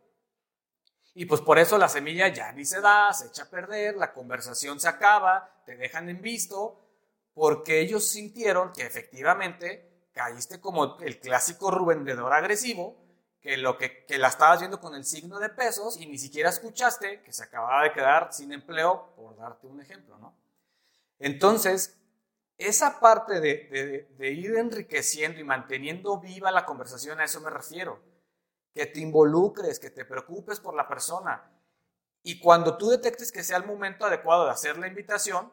Y 1.15 1.27
pues 1.27 1.41
por 1.41 1.59
eso 1.59 1.79
la 1.79 1.89
semilla 1.89 2.29
ya 2.29 2.53
ni 2.53 2.65
se 2.65 2.81
da, 2.81 3.13
se 3.13 3.29
echa 3.29 3.45
a 3.45 3.51
perder, 3.51 3.97
la 3.97 4.13
conversación 4.13 4.81
se 4.81 4.89
acaba, 4.89 5.63
te 5.65 5.77
dejan 5.77 6.09
en 6.09 6.21
visto, 6.21 6.81
porque 7.33 7.81
ellos 7.81 8.09
sintieron 8.09 8.73
que 8.73 8.83
efectivamente 8.83 10.09
caíste 10.13 10.61
como 10.61 10.99
el 11.01 11.21
clásico 11.21 11.71
revendedor 11.71 12.33
agresivo, 12.33 12.97
que, 13.41 13.57
lo 13.57 13.77
que, 13.77 14.05
que 14.07 14.19
la 14.19 14.29
estabas 14.29 14.61
viendo 14.61 14.81
con 14.81 14.95
el 14.95 15.05
signo 15.05 15.39
de 15.39 15.51
pesos 15.51 15.99
y 15.99 16.07
ni 16.07 16.19
siquiera 16.19 16.49
escuchaste 16.49 17.23
que 17.23 17.33
se 17.33 17.45
acababa 17.45 17.85
de 17.85 17.93
quedar 17.93 18.33
sin 18.33 18.53
empleo, 18.53 19.13
por 19.17 19.37
darte 19.37 19.67
un 19.67 19.81
ejemplo, 19.81 20.17
¿no? 20.19 20.35
Entonces, 21.19 21.97
esa 22.59 23.01
parte 23.01 23.41
de, 23.41 24.33
ir 24.33 24.57
enriqueciendo 24.57 25.41
y 25.41 25.45
manteniendo 25.45 26.19
viva 26.21 26.51
la 26.53 26.65
conversación, 26.65 27.21
a 27.21 27.25
eso 27.25 27.41
me 27.41 27.51
refiero. 27.51 28.01
Que 28.73 28.87
te 28.87 29.01
involucres, 29.01 29.79
que 29.79 29.91
te 29.91 30.05
preocupes 30.05 30.61
por 30.61 30.75
la 30.75 30.89
persona. 30.89 31.51
Y 32.23 32.39
cuando 32.41 32.77
tú 32.77 32.91
detectes 32.91 33.31
que 33.31 33.45
sea 33.45 33.57
el 33.57 33.67
momento 33.67 34.07
adecuado 34.07 34.45
de 34.45 34.51
hacer 34.51 34.79
la 34.79 34.89
invitación, 34.89 35.53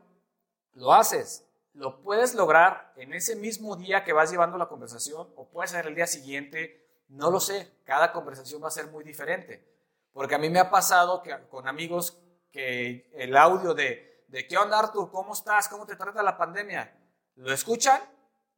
lo 0.74 0.94
haces. 0.94 1.46
Lo 1.74 2.02
puedes 2.02 2.34
lograr 2.36 2.94
en 2.96 3.14
ese 3.14 3.36
mismo 3.36 3.76
día 3.76 4.04
que 4.04 4.14
vas 4.14 4.32
llevando 4.32 4.58
la 4.58 4.68
conversación 4.68 5.28
o 5.36 5.50
puede 5.50 5.70
ser 5.70 5.88
el 5.88 5.96
día 5.96 6.08
siguiente, 6.08 7.04
no 7.08 7.32
lo 7.32 7.40
sé. 7.40 7.72
Cada 7.84 8.12
conversación 8.12 8.64
va 8.64 8.68
a 8.68 8.72
ser 8.72 8.88
muy 8.88 9.04
diferente. 9.04 9.68
Porque 10.14 10.36
a 10.36 10.38
mí 10.38 10.50
me 10.50 10.60
ha 10.60 10.70
pasado 10.70 11.22
que 11.22 11.36
con 11.50 11.68
amigos 11.68 12.18
que 12.52 13.10
el 13.14 13.38
audio 13.38 13.74
de 13.74 14.11
de 14.32 14.48
qué 14.48 14.58
onda 14.58 14.80
Arthur, 14.80 15.12
¿cómo 15.12 15.34
estás? 15.34 15.68
¿Cómo 15.68 15.86
te 15.86 15.98
trata 15.98 16.24
la 16.24 16.38
pandemia? 16.38 16.98
Lo 17.36 17.52
escuchan, 17.52 18.02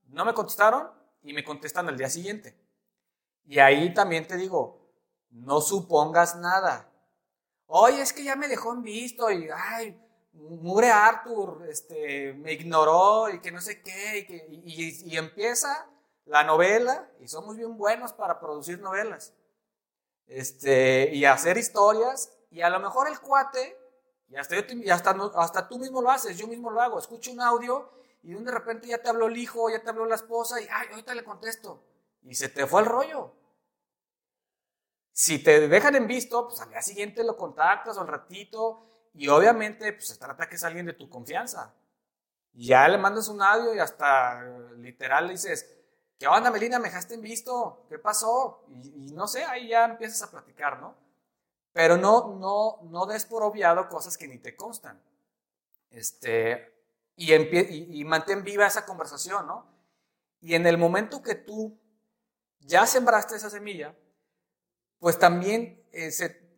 no 0.09 0.23
me 0.23 0.33
contestaron 0.33 0.91
y 1.23 1.33
me 1.33 1.43
contestan 1.43 1.89
al 1.89 1.97
día 1.97 2.09
siguiente. 2.09 2.55
Y 3.45 3.57
ahí 3.57 3.91
también 3.91 4.27
te 4.27 4.37
digo, 4.37 4.87
no 5.31 5.61
supongas 5.61 6.35
nada. 6.35 6.91
Oye, 7.65 8.03
es 8.03 8.13
que 8.13 8.23
ya 8.23 8.35
me 8.35 8.47
dejó 8.47 8.71
en 8.71 8.83
visto 8.83 9.31
y, 9.31 9.49
ay, 9.51 9.99
mure 10.33 10.91
Arthur, 10.91 11.65
este, 11.67 12.33
me 12.33 12.53
ignoró 12.53 13.29
y 13.29 13.41
que 13.41 13.51
no 13.51 13.59
sé 13.59 13.81
qué, 13.81 14.27
y, 14.49 15.11
y 15.11 15.17
empieza 15.17 15.89
la 16.25 16.43
novela, 16.43 17.09
y 17.19 17.27
somos 17.27 17.57
bien 17.57 17.75
buenos 17.77 18.13
para 18.13 18.39
producir 18.39 18.79
novelas, 18.79 19.33
este, 20.27 21.09
y 21.13 21.25
hacer 21.25 21.57
historias, 21.57 22.31
y 22.51 22.61
a 22.61 22.69
lo 22.69 22.79
mejor 22.79 23.07
el 23.07 23.19
cuate 23.19 23.82
y 24.33 24.89
hasta, 24.89 25.15
hasta, 25.35 25.67
tú 25.67 25.77
mismo 25.77 26.01
lo 26.01 26.09
haces, 26.09 26.37
yo 26.37 26.47
mismo 26.47 26.71
lo 26.71 26.81
hago. 26.81 26.97
Escucho 26.97 27.31
un 27.31 27.41
audio 27.41 27.91
y 28.23 28.33
de 28.33 28.51
repente 28.51 28.87
ya 28.87 28.97
te 28.97 29.09
habló 29.09 29.27
el 29.27 29.37
hijo, 29.37 29.69
ya 29.69 29.81
te 29.81 29.89
habló 29.89 30.05
la 30.05 30.15
esposa 30.15 30.59
y, 30.59 30.67
ay, 30.71 30.87
ahorita 30.91 31.13
le 31.13 31.23
contesto. 31.23 31.83
Y 32.23 32.35
se 32.35 32.49
te 32.49 32.65
fue 32.65 32.81
el 32.81 32.87
rollo. 32.87 33.33
Si 35.11 35.43
te 35.43 35.67
dejan 35.67 35.95
en 35.95 36.07
visto, 36.07 36.47
pues 36.47 36.59
al 36.61 36.69
día 36.69 36.81
siguiente 36.81 37.23
lo 37.23 37.37
contactas 37.37 37.97
o 37.97 38.01
al 38.01 38.07
ratito 38.07 38.87
y 39.13 39.27
obviamente 39.27 39.93
pues 39.93 40.07
se 40.07 40.17
trata 40.17 40.49
que 40.49 40.55
es 40.55 40.63
alguien 40.63 40.87
de 40.87 40.93
tu 40.93 41.07
confianza. 41.09 41.73
Ya 42.53 42.87
le 42.87 42.97
mandas 42.97 43.27
un 43.27 43.41
audio 43.41 43.75
y 43.75 43.79
hasta 43.79 44.41
literal 44.77 45.27
le 45.27 45.33
dices, 45.33 45.69
¿qué 46.17 46.27
onda 46.27 46.49
Melina? 46.49 46.79
¿Me 46.79 46.87
dejaste 46.87 47.13
en 47.13 47.21
visto? 47.21 47.85
¿Qué 47.89 47.99
pasó? 47.99 48.65
Y, 48.69 49.09
y 49.09 49.11
no 49.13 49.27
sé, 49.27 49.43
ahí 49.43 49.67
ya 49.69 49.85
empiezas 49.85 50.23
a 50.23 50.31
platicar, 50.31 50.79
¿no? 50.79 51.02
Pero 51.73 51.97
no, 51.97 52.35
no, 52.39 52.79
no 52.89 53.05
des 53.05 53.25
por 53.25 53.43
obviado 53.43 53.89
cosas 53.89 54.17
que 54.17 54.27
ni 54.27 54.37
te 54.37 54.55
constan. 54.55 55.01
Este, 55.89 56.73
y, 57.15 57.33
y, 57.33 58.05
mantén 58.05 58.43
viva 58.43 58.65
esa 58.65 58.85
conversación, 58.85 59.45
¿no? 59.45 59.65
Y 60.39 60.55
en 60.55 60.65
el 60.65 60.77
momento 60.77 61.21
que 61.21 61.35
tú 61.35 61.77
ya 62.59 62.85
sembraste 62.85 63.35
esa 63.35 63.49
semilla, 63.49 63.95
pues 64.99 65.19
también 65.19 65.83
eh, 65.91 66.11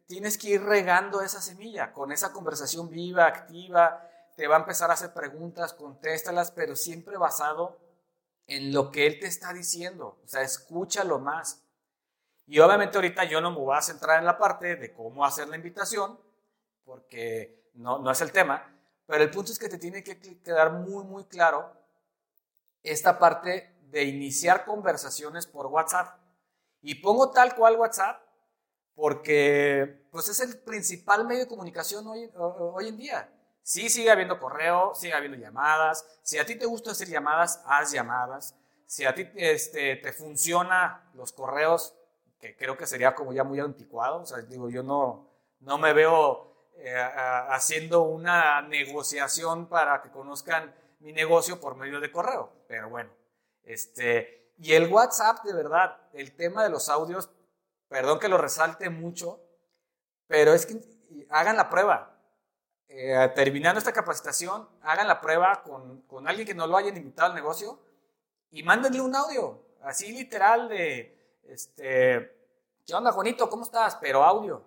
tienes 0.08 0.38
que 0.38 0.50
ir 0.50 0.64
regando 0.64 1.22
esa 1.22 1.42
semilla 1.42 1.94
con 1.94 2.12
esa 2.12 2.32
conversación 2.32 2.90
viva, 2.90 3.26
activa. 3.26 4.08
Te 4.36 4.48
va 4.48 4.56
a 4.56 4.60
empezar 4.60 4.90
a 4.90 4.94
hacer 4.94 5.14
preguntas, 5.14 5.74
contéstalas, 5.74 6.52
pero 6.52 6.76
siempre 6.76 7.18
basado 7.18 7.78
en 8.48 8.74
lo 8.74 8.92
que 8.92 9.08
él 9.08 9.20
te 9.20 9.28
está 9.28 9.54
diciendo. 9.54 10.20
O 10.24 10.28
sea, 10.28 10.42
escúchalo 10.42 11.20
más. 11.20 11.62
Y 12.48 12.60
obviamente 12.60 12.98
ahorita 12.98 13.24
yo 13.24 13.42
no 13.42 13.52
me 13.52 13.58
voy 13.58 13.76
a 13.76 13.82
centrar 13.82 14.20
en 14.20 14.26
la 14.26 14.38
parte 14.38 14.76
de 14.76 14.94
cómo 14.94 15.26
hacer 15.26 15.48
la 15.48 15.56
invitación, 15.56 16.20
porque 16.84 17.70
no, 17.74 18.00
no 18.00 18.12
es 18.12 18.22
el 18.22 18.32
tema, 18.32 18.72
pero 19.08 19.24
el 19.24 19.32
punto 19.32 19.52
es 19.52 19.60
que 19.60 19.70
te 19.70 19.78
tiene 19.78 20.04
que 20.04 20.20
quedar 20.42 20.72
muy, 20.74 21.04
muy 21.04 21.26
claro 21.26 21.72
esta 22.84 23.18
parte 23.18 23.76
de 23.90 24.04
iniciar 24.04 24.66
conversaciones 24.66 25.48
por 25.48 25.68
WhatsApp. 25.68 26.18
Y 26.82 26.96
pongo 26.96 27.32
tal 27.32 27.56
cual 27.56 27.78
WhatsApp 27.78 28.22
porque 28.96 30.08
pues 30.12 30.30
es 30.30 30.40
el 30.40 30.58
principal 30.60 31.26
medio 31.26 31.42
de 31.42 31.48
comunicación 31.48 32.08
hoy, 32.08 32.32
hoy 32.36 32.88
en 32.88 32.98
día. 32.98 33.30
Sí, 33.62 33.90
sigue 33.90 34.12
habiendo 34.12 34.40
correo, 34.40 34.94
sigue 34.96 35.14
habiendo 35.14 35.38
llamadas. 35.38 36.06
Si 36.24 36.38
a 36.38 36.46
ti 36.46 36.56
te 36.56 36.66
gusta 36.66 36.92
hacer 36.92 37.10
llamadas, 37.10 37.62
haz 37.66 37.92
llamadas. 37.92 38.56
Si 38.86 39.06
a 39.06 39.14
ti 39.14 39.28
este, 39.36 39.98
te 39.98 40.14
funciona 40.14 41.10
los 41.16 41.34
correos, 41.34 41.96
creo 42.54 42.78
que 42.78 42.86
sería 42.86 43.16
como 43.16 43.34
ya 43.34 43.44
muy 43.44 43.60
anticuado. 43.60 44.24
Digo, 44.48 44.70
yo 44.70 44.84
no, 44.84 45.30
no 45.60 45.78
me 45.78 45.94
veo 45.94 46.70
eh, 46.78 46.96
haciendo 47.50 48.04
una 48.04 48.62
negociación 48.62 49.68
para 49.68 50.02
que 50.02 50.12
conozcan 50.12 50.76
mi 51.00 51.14
negocio 51.14 51.60
por 51.60 51.76
medio 51.76 52.00
de 52.00 52.12
correo. 52.12 52.52
Pero 52.68 52.90
bueno, 52.90 53.10
este, 53.64 54.52
y 54.58 54.74
el 54.74 54.92
WhatsApp, 54.92 55.44
de 55.44 55.54
verdad, 55.54 55.98
el 56.14 56.36
tema 56.36 56.64
de 56.64 56.70
los 56.70 56.90
audios, 56.90 57.30
perdón 57.88 58.20
que 58.20 58.30
lo 58.30 58.38
resalte 58.38 58.90
mucho, 58.90 59.40
pero 60.28 60.54
es 60.54 60.66
que 60.66 60.80
hagan 61.30 61.58
la 61.58 61.70
prueba. 61.70 62.12
Eh, 62.88 63.32
terminando 63.36 63.80
esta 63.80 63.92
capacitación, 63.92 64.70
hagan 64.82 65.08
la 65.08 65.20
prueba 65.20 65.64
con, 65.64 66.02
con 66.02 66.28
alguien 66.28 66.48
que 66.48 66.54
no 66.54 66.68
lo 66.68 66.78
hayan 66.78 66.96
invitado 66.96 67.30
al 67.30 67.36
negocio 67.36 67.80
y 68.52 68.64
mándenle 68.64 69.02
un 69.02 69.16
audio, 69.16 69.62
así 69.82 70.14
literal 70.14 70.70
de, 70.70 71.42
este, 71.48 72.35
¿qué 72.86 72.94
onda, 72.94 73.12
Juanito? 73.12 73.50
¿Cómo 73.50 73.64
estás? 73.64 73.96
Pero 73.98 74.24
audio. 74.24 74.64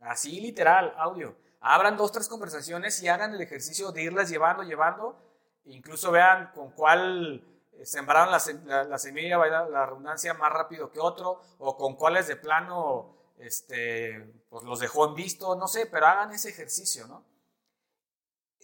Así 0.00 0.40
literal, 0.40 0.94
audio. 0.96 1.36
Abran 1.60 1.96
dos, 1.96 2.12
tres 2.12 2.28
conversaciones 2.28 3.02
y 3.02 3.08
hagan 3.08 3.34
el 3.34 3.40
ejercicio 3.40 3.90
de 3.90 4.02
irlas 4.02 4.30
llevando, 4.30 4.62
llevando. 4.62 5.16
Incluso 5.64 6.10
vean 6.10 6.52
con 6.54 6.70
cuál 6.70 7.44
eh, 7.72 7.84
sembraron 7.84 8.30
la, 8.30 8.84
la, 8.84 8.98
semilla, 8.98 9.38
la 9.38 9.86
redundancia 9.86 10.34
más 10.34 10.52
rápido 10.52 10.90
que 10.90 11.00
otro, 11.00 11.40
o 11.58 11.76
con 11.76 11.96
cuáles 11.96 12.28
de 12.28 12.36
plano 12.36 13.18
este, 13.38 14.20
pues 14.48 14.64
los 14.64 14.80
dejó 14.80 15.08
en 15.08 15.14
visto, 15.14 15.54
no 15.56 15.68
sé, 15.68 15.86
pero 15.86 16.06
hagan 16.06 16.32
ese 16.32 16.50
ejercicio, 16.50 17.06
¿no? 17.06 17.24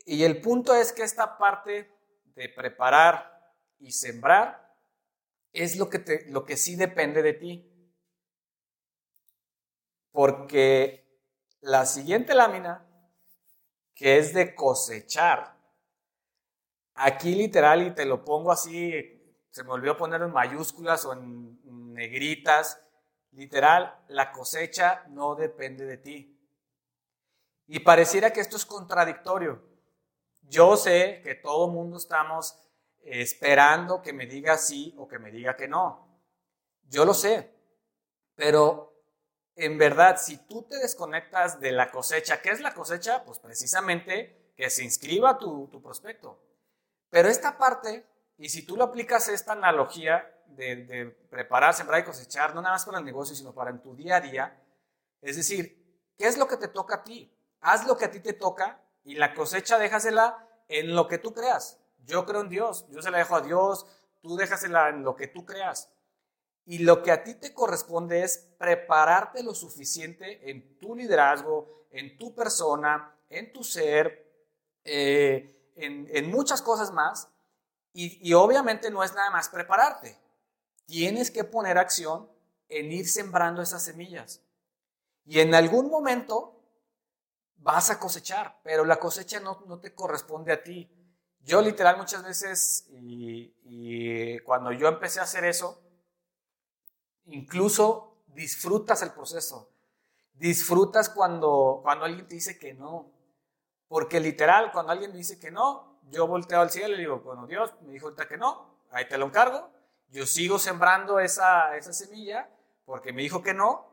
Y 0.07 0.25
el 0.25 0.41
punto 0.41 0.75
es 0.75 0.93
que 0.93 1.03
esta 1.03 1.39
parte 1.39 1.91
de 2.35 2.49
preparar 2.49 3.55
y 3.79 3.93
sembrar 3.93 4.77
es 5.53 5.77
lo 5.77 5.89
que, 5.89 6.27
lo 6.29 6.45
que 6.45 6.57
sí 6.57 6.77
depende 6.77 7.23
de 7.23 7.33
ti. 7.33 7.71
Porque 10.15 11.05
la 11.63 11.85
siguiente 11.87 12.37
lámina, 12.37 12.87
que 13.97 14.19
es 14.19 14.33
de 14.33 14.55
cosechar, 14.55 15.59
aquí 16.95 17.35
literal, 17.35 17.85
y 17.85 17.91
te 17.97 18.05
lo 18.05 18.25
pongo 18.25 18.53
así, 18.53 19.37
se 19.51 19.65
me 19.65 19.73
olvidó 19.73 19.97
poner 19.97 20.23
en 20.23 20.31
mayúsculas 20.31 21.05
o 21.05 21.15
en 21.15 21.93
negritas, 21.93 22.81
literal, 23.33 24.05
la 24.07 24.31
cosecha 24.31 25.03
no 25.09 25.35
depende 25.35 25.85
de 25.85 25.97
ti. 25.97 26.41
Y 27.67 27.81
pareciera 27.81 28.33
que 28.33 28.41
esto 28.41 28.57
es 28.57 28.65
contradictorio. 28.65 29.65
Yo 30.43 30.77
sé 30.77 31.23
que 31.25 31.35
todo 31.35 31.67
mundo 31.67 31.97
estamos 31.97 32.57
esperando 33.03 34.01
que 34.01 34.13
me 34.13 34.27
diga 34.27 34.59
sí 34.59 34.95
o 34.97 35.09
que 35.09 35.19
me 35.19 35.33
diga 35.33 35.57
que 35.57 35.67
no. 35.67 36.21
Yo 36.85 37.05
lo 37.05 37.15
sé, 37.15 37.53
pero 38.37 38.94
en 39.57 39.79
verdad, 39.79 40.17
si 40.21 40.39
tú 40.39 40.63
te 40.63 40.79
desconectas 40.79 41.61
de 41.61 41.73
la 41.73 41.91
cosecha, 41.91 42.43
¿qué 42.43 42.51
es 42.51 42.61
la 42.61 42.75
cosecha? 42.75 43.25
Pues 43.25 43.39
precisamente 43.39 44.53
que 44.57 44.69
se 44.71 44.85
inscriba 44.85 45.39
tu, 45.39 45.69
tu 45.69 45.81
prospecto. 45.81 46.41
Pero 47.11 47.29
esta 47.29 47.57
parte, 47.57 48.05
y 48.37 48.49
si 48.49 48.67
tú 48.67 48.77
lo 48.77 48.85
aplicas 48.85 49.29
esta 49.29 49.53
analogía 49.53 50.29
de, 50.47 50.77
de, 50.85 51.07
preparar, 51.07 51.75
sembrar 51.75 52.01
y 52.01 52.05
cosechar, 52.05 52.55
no 52.55 52.63
nada 52.63 52.75
más 52.75 52.85
para 52.85 52.99
el 52.99 53.05
negocio, 53.05 53.37
sino 53.37 53.55
para 53.55 53.71
en 53.71 53.81
tu 53.81 53.95
día 53.95 54.17
a 54.17 54.21
día, 54.21 54.61
es 55.23 55.37
decir, 55.37 56.13
¿qué 56.19 56.27
es 56.27 56.37
lo 56.37 56.49
que 56.49 56.57
te 56.57 56.69
toca 56.69 56.97
a 56.97 57.05
ti? 57.05 57.33
Haz 57.61 57.87
lo 57.87 57.97
que 57.97 58.05
a 58.05 58.11
ti 58.11 58.21
te 58.21 58.33
toca 58.33 58.81
y 59.05 59.15
la 59.15 59.35
cosecha 59.35 59.79
déjasela 59.79 60.49
en 60.69 60.95
lo 60.95 61.09
que 61.09 61.19
tú 61.19 61.33
creas. 61.33 61.81
Yo 62.05 62.27
creo 62.27 62.41
en 62.41 62.49
Dios, 62.49 62.87
yo 62.91 63.01
se 63.01 63.11
la 63.11 63.19
dejo 63.19 63.37
a 63.37 63.41
Dios, 63.41 63.87
tú 64.21 64.37
déjasela 64.37 64.89
en 64.89 65.05
lo 65.05 65.17
que 65.17 65.29
tú 65.29 65.47
creas. 65.47 65.91
Y 66.67 66.79
lo 66.79 67.03
que 67.03 67.11
a 67.11 67.23
ti 67.23 67.35
te 67.35 67.53
corresponde 67.53 68.23
es 68.23 68.39
prepararte 68.59 69.43
lo 69.43 69.55
suficiente 69.55 70.51
en 70.51 70.79
tu 70.79 70.95
liderazgo, 70.95 71.87
en 71.91 72.17
tu 72.17 72.35
persona, 72.35 73.15
en 73.29 73.53
tu 73.53 73.63
ser, 73.63 74.33
eh, 74.85 75.73
en, 75.77 76.31
muchas 76.31 76.63
cosas 76.63 76.93
más. 76.93 77.29
Y, 77.93 78.33
obviamente 78.33 78.91
no 78.91 79.05
es 79.05 79.15
nada 79.15 79.31
más 79.31 79.49
prepararte. 79.49 80.19
Tienes 80.87 81.31
que 81.31 81.45
poner 81.45 81.79
acción 81.79 82.29
en 82.69 82.91
ir 82.91 83.09
sembrando 83.09 83.63
esas 83.63 83.85
semillas. 83.85 84.43
Y 85.25 85.41
en 85.41 85.55
algún 85.55 85.91
momento 85.91 86.61
vas 87.57 87.91
a 87.91 87.99
cosechar, 87.99 88.61
pero 88.63 88.85
la 88.85 88.99
cosecha 88.99 89.39
no, 89.41 89.63
no 89.67 89.79
te 89.79 89.95
corresponde 89.95 90.53
a 90.53 90.63
ti. 90.63 90.91
Yo 91.45 91.61
literal 91.61 91.99
muchas 91.99 92.25
veces, 92.25 92.87
y, 92.91 94.39
cuando 94.41 94.73
yo 94.73 94.89
empecé 94.89 95.21
a 95.21 95.25
hacer 95.25 95.45
eso, 95.45 95.84
incluso 97.27 98.17
disfrutas 98.29 99.03
el 99.03 99.13
proceso. 99.13 99.71
Disfrutas 100.35 101.09
cuando, 101.09 101.81
cuando 101.83 102.05
alguien 102.05 102.27
te 102.27 102.35
dice 102.35 102.59
que 102.59 102.75
no. 102.75 103.11
Porque 103.89 104.21
literal, 104.21 104.73
cuando 104.73 104.93
alguien 104.93 105.13
me 105.13 105.19
dice 105.19 105.39
que 105.39 105.51
no, 105.51 105.99
yo 106.11 106.27
volteo 106.27 106.61
al 106.61 106.71
cielo 106.71 106.95
y 106.95 106.99
digo, 106.99 107.21
bueno, 107.21 107.47
Dios 107.47 107.73
me 107.83 107.93
dijo 107.93 108.07
ahorita 108.07 108.27
que 108.27 108.37
no, 108.37 108.79
ahí 108.91 109.07
te 109.09 109.19
lo 109.19 109.27
encargo. 109.27 109.71
Yo 110.09 110.27
sigo 110.27 110.59
sembrando 110.59 111.21
esa, 111.21 111.77
esa 111.77 111.93
semilla 111.93 112.49
porque 112.85 113.13
me 113.13 113.23
dijo 113.23 113.43
que 113.43 113.55
no, 113.55 113.87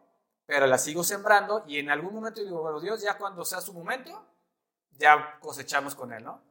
pero 0.45 0.67
la 0.67 0.77
sigo 0.77 1.03
sembrando 1.03 1.63
y 1.67 1.79
en 1.79 1.89
algún 1.89 2.13
momento 2.13 2.41
digo, 2.41 2.61
bueno, 2.61 2.79
Dios, 2.79 3.01
ya 3.01 3.17
cuando 3.17 3.45
sea 3.45 3.61
su 3.61 3.73
momento, 3.73 4.25
ya 4.97 5.39
cosechamos 5.39 5.95
con 5.95 6.13
él, 6.13 6.23
¿no? 6.23 6.41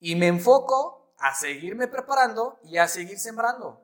Y 0.00 0.16
me 0.16 0.26
enfoco 0.26 1.14
a 1.18 1.34
seguirme 1.34 1.88
preparando 1.88 2.58
y 2.64 2.78
a 2.78 2.88
seguir 2.88 3.18
sembrando. 3.18 3.80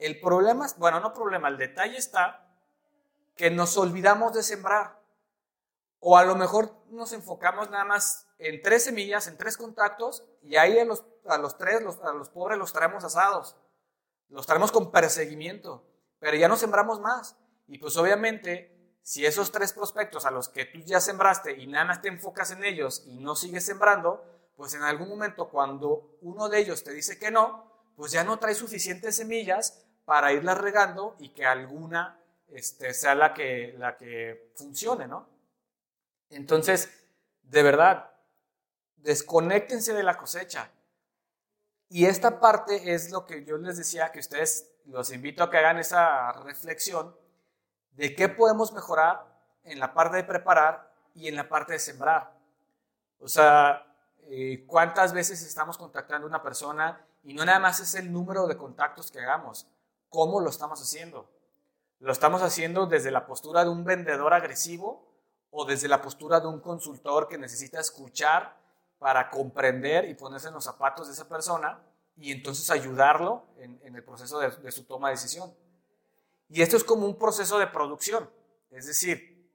El 0.00 0.18
problema, 0.18 0.66
bueno, 0.78 0.98
no 0.98 1.12
problema, 1.12 1.48
el 1.48 1.58
detalle 1.58 1.98
está 1.98 2.46
que 3.36 3.50
nos 3.50 3.76
olvidamos 3.76 4.32
de 4.32 4.42
sembrar. 4.42 4.98
O 5.98 6.16
a 6.16 6.24
lo 6.24 6.34
mejor 6.36 6.74
nos 6.88 7.12
enfocamos 7.12 7.70
nada 7.70 7.84
más 7.84 8.26
en 8.38 8.62
tres 8.62 8.84
semillas, 8.84 9.26
en 9.26 9.36
tres 9.36 9.58
contactos, 9.58 10.24
y 10.42 10.56
ahí 10.56 10.78
a 10.78 10.86
los, 10.86 11.04
a 11.26 11.36
los 11.36 11.58
tres, 11.58 11.82
a 12.02 12.12
los 12.14 12.30
pobres 12.30 12.58
los 12.58 12.72
traemos 12.72 13.04
asados. 13.04 13.56
Los 14.30 14.46
traemos 14.46 14.72
con 14.72 14.90
perseguimiento, 14.90 15.84
pero 16.18 16.36
ya 16.38 16.48
no 16.48 16.56
sembramos 16.56 16.98
más. 16.98 17.36
Y 17.68 17.76
pues 17.76 17.94
obviamente, 17.98 18.96
si 19.02 19.26
esos 19.26 19.52
tres 19.52 19.74
prospectos 19.74 20.24
a 20.24 20.30
los 20.30 20.48
que 20.48 20.64
tú 20.64 20.78
ya 20.78 21.00
sembraste 21.00 21.58
y 21.58 21.66
nada 21.66 21.84
más 21.84 22.00
te 22.00 22.08
enfocas 22.08 22.52
en 22.52 22.64
ellos 22.64 23.04
y 23.06 23.18
no 23.18 23.36
sigues 23.36 23.66
sembrando, 23.66 24.24
pues 24.56 24.72
en 24.72 24.82
algún 24.82 25.10
momento 25.10 25.50
cuando 25.50 26.16
uno 26.22 26.48
de 26.48 26.60
ellos 26.60 26.84
te 26.84 26.92
dice 26.92 27.18
que 27.18 27.30
no, 27.30 27.70
pues 27.96 28.12
ya 28.12 28.24
no 28.24 28.38
trae 28.38 28.54
suficientes 28.54 29.16
semillas 29.16 29.84
para 30.10 30.32
irlas 30.32 30.58
regando 30.58 31.14
y 31.20 31.28
que 31.28 31.46
alguna 31.46 32.18
este, 32.48 32.94
sea 32.94 33.14
la 33.14 33.32
que, 33.32 33.76
la 33.78 33.96
que 33.96 34.50
funcione, 34.56 35.06
¿no? 35.06 35.28
Entonces, 36.30 36.90
de 37.44 37.62
verdad, 37.62 38.10
desconéctense 38.96 39.94
de 39.94 40.02
la 40.02 40.16
cosecha. 40.16 40.68
Y 41.88 42.06
esta 42.06 42.40
parte 42.40 42.92
es 42.92 43.12
lo 43.12 43.24
que 43.24 43.44
yo 43.44 43.56
les 43.58 43.76
decía, 43.76 44.10
que 44.10 44.18
ustedes 44.18 44.72
los 44.86 45.12
invito 45.12 45.44
a 45.44 45.50
que 45.52 45.58
hagan 45.58 45.78
esa 45.78 46.32
reflexión 46.42 47.14
de 47.92 48.16
qué 48.16 48.28
podemos 48.28 48.72
mejorar 48.72 49.24
en 49.62 49.78
la 49.78 49.94
parte 49.94 50.16
de 50.16 50.24
preparar 50.24 50.92
y 51.14 51.28
en 51.28 51.36
la 51.36 51.48
parte 51.48 51.74
de 51.74 51.78
sembrar. 51.78 52.32
O 53.20 53.28
sea, 53.28 53.86
eh, 54.22 54.64
cuántas 54.66 55.12
veces 55.12 55.40
estamos 55.42 55.78
contactando 55.78 56.26
a 56.26 56.30
una 56.30 56.42
persona 56.42 57.00
y 57.22 57.32
no 57.32 57.44
nada 57.44 57.60
más 57.60 57.78
es 57.78 57.94
el 57.94 58.12
número 58.12 58.48
de 58.48 58.56
contactos 58.56 59.12
que 59.12 59.20
hagamos, 59.20 59.68
cómo 60.10 60.40
lo 60.40 60.50
estamos 60.50 60.82
haciendo. 60.82 61.30
Lo 62.00 62.12
estamos 62.12 62.42
haciendo 62.42 62.86
desde 62.86 63.10
la 63.10 63.26
postura 63.26 63.64
de 63.64 63.70
un 63.70 63.84
vendedor 63.84 64.34
agresivo 64.34 65.08
o 65.50 65.64
desde 65.64 65.88
la 65.88 66.02
postura 66.02 66.40
de 66.40 66.48
un 66.48 66.60
consultor 66.60 67.28
que 67.28 67.38
necesita 67.38 67.80
escuchar 67.80 68.58
para 68.98 69.30
comprender 69.30 70.04
y 70.04 70.14
ponerse 70.14 70.48
en 70.48 70.54
los 70.54 70.64
zapatos 70.64 71.06
de 71.06 71.14
esa 71.14 71.28
persona 71.28 71.80
y 72.16 72.32
entonces 72.32 72.70
ayudarlo 72.70 73.44
en, 73.56 73.94
el 73.94 74.04
proceso 74.04 74.38
de, 74.38 74.50
de 74.50 74.72
su 74.72 74.84
toma 74.84 75.08
de 75.08 75.14
decisión. 75.14 75.54
Y 76.48 76.60
esto 76.62 76.76
es 76.76 76.84
como 76.84 77.06
un 77.06 77.16
proceso 77.16 77.58
de 77.58 77.66
producción. 77.66 78.28
Es 78.70 78.86
decir, 78.86 79.48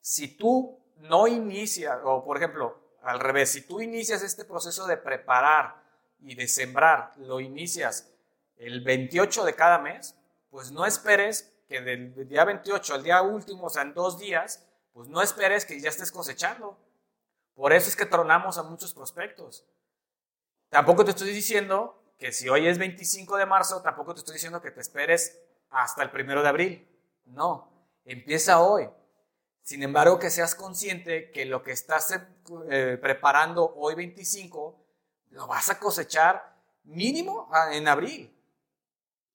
si 0.00 0.36
tú 0.36 0.78
no 0.96 1.26
inicias, 1.26 1.98
o 2.04 2.24
por 2.24 2.36
ejemplo, 2.36 2.78
al 3.02 3.20
revés, 3.20 3.50
si 3.52 3.62
tú 3.62 3.80
inicias 3.80 4.22
este 4.22 4.44
proceso 4.44 4.86
de 4.86 4.96
preparar 4.96 5.82
y 6.20 6.34
de 6.34 6.46
sembrar, 6.48 7.14
lo 7.16 7.40
inicias 7.40 8.10
el 8.60 8.82
28 8.82 9.44
de 9.44 9.54
cada 9.54 9.78
mes, 9.78 10.14
pues 10.50 10.70
no 10.70 10.84
esperes 10.84 11.52
que 11.66 11.80
del 11.80 12.28
día 12.28 12.44
28 12.44 12.94
al 12.94 13.02
día 13.02 13.22
último, 13.22 13.66
o 13.66 13.70
sea, 13.70 13.82
en 13.82 13.94
dos 13.94 14.18
días, 14.18 14.66
pues 14.92 15.08
no 15.08 15.22
esperes 15.22 15.64
que 15.64 15.80
ya 15.80 15.88
estés 15.88 16.12
cosechando. 16.12 16.76
Por 17.54 17.72
eso 17.72 17.88
es 17.88 17.96
que 17.96 18.06
tronamos 18.06 18.58
a 18.58 18.62
muchos 18.62 18.92
prospectos. 18.92 19.64
Tampoco 20.68 21.04
te 21.04 21.12
estoy 21.12 21.32
diciendo 21.32 22.02
que 22.18 22.32
si 22.32 22.48
hoy 22.48 22.66
es 22.66 22.78
25 22.78 23.38
de 23.38 23.46
marzo, 23.46 23.80
tampoco 23.80 24.12
te 24.12 24.20
estoy 24.20 24.34
diciendo 24.34 24.60
que 24.60 24.70
te 24.70 24.80
esperes 24.80 25.40
hasta 25.70 26.02
el 26.02 26.10
primero 26.10 26.42
de 26.42 26.48
abril. 26.48 26.88
No, 27.24 27.72
empieza 28.04 28.60
hoy. 28.60 28.90
Sin 29.62 29.82
embargo, 29.82 30.18
que 30.18 30.30
seas 30.30 30.54
consciente 30.54 31.30
que 31.30 31.46
lo 31.46 31.62
que 31.62 31.72
estás 31.72 32.18
eh, 32.68 32.98
preparando 33.00 33.74
hoy 33.76 33.94
25, 33.94 34.84
lo 35.30 35.46
vas 35.46 35.70
a 35.70 35.78
cosechar 35.78 36.56
mínimo 36.84 37.48
ah, 37.52 37.74
en 37.74 37.88
abril. 37.88 38.36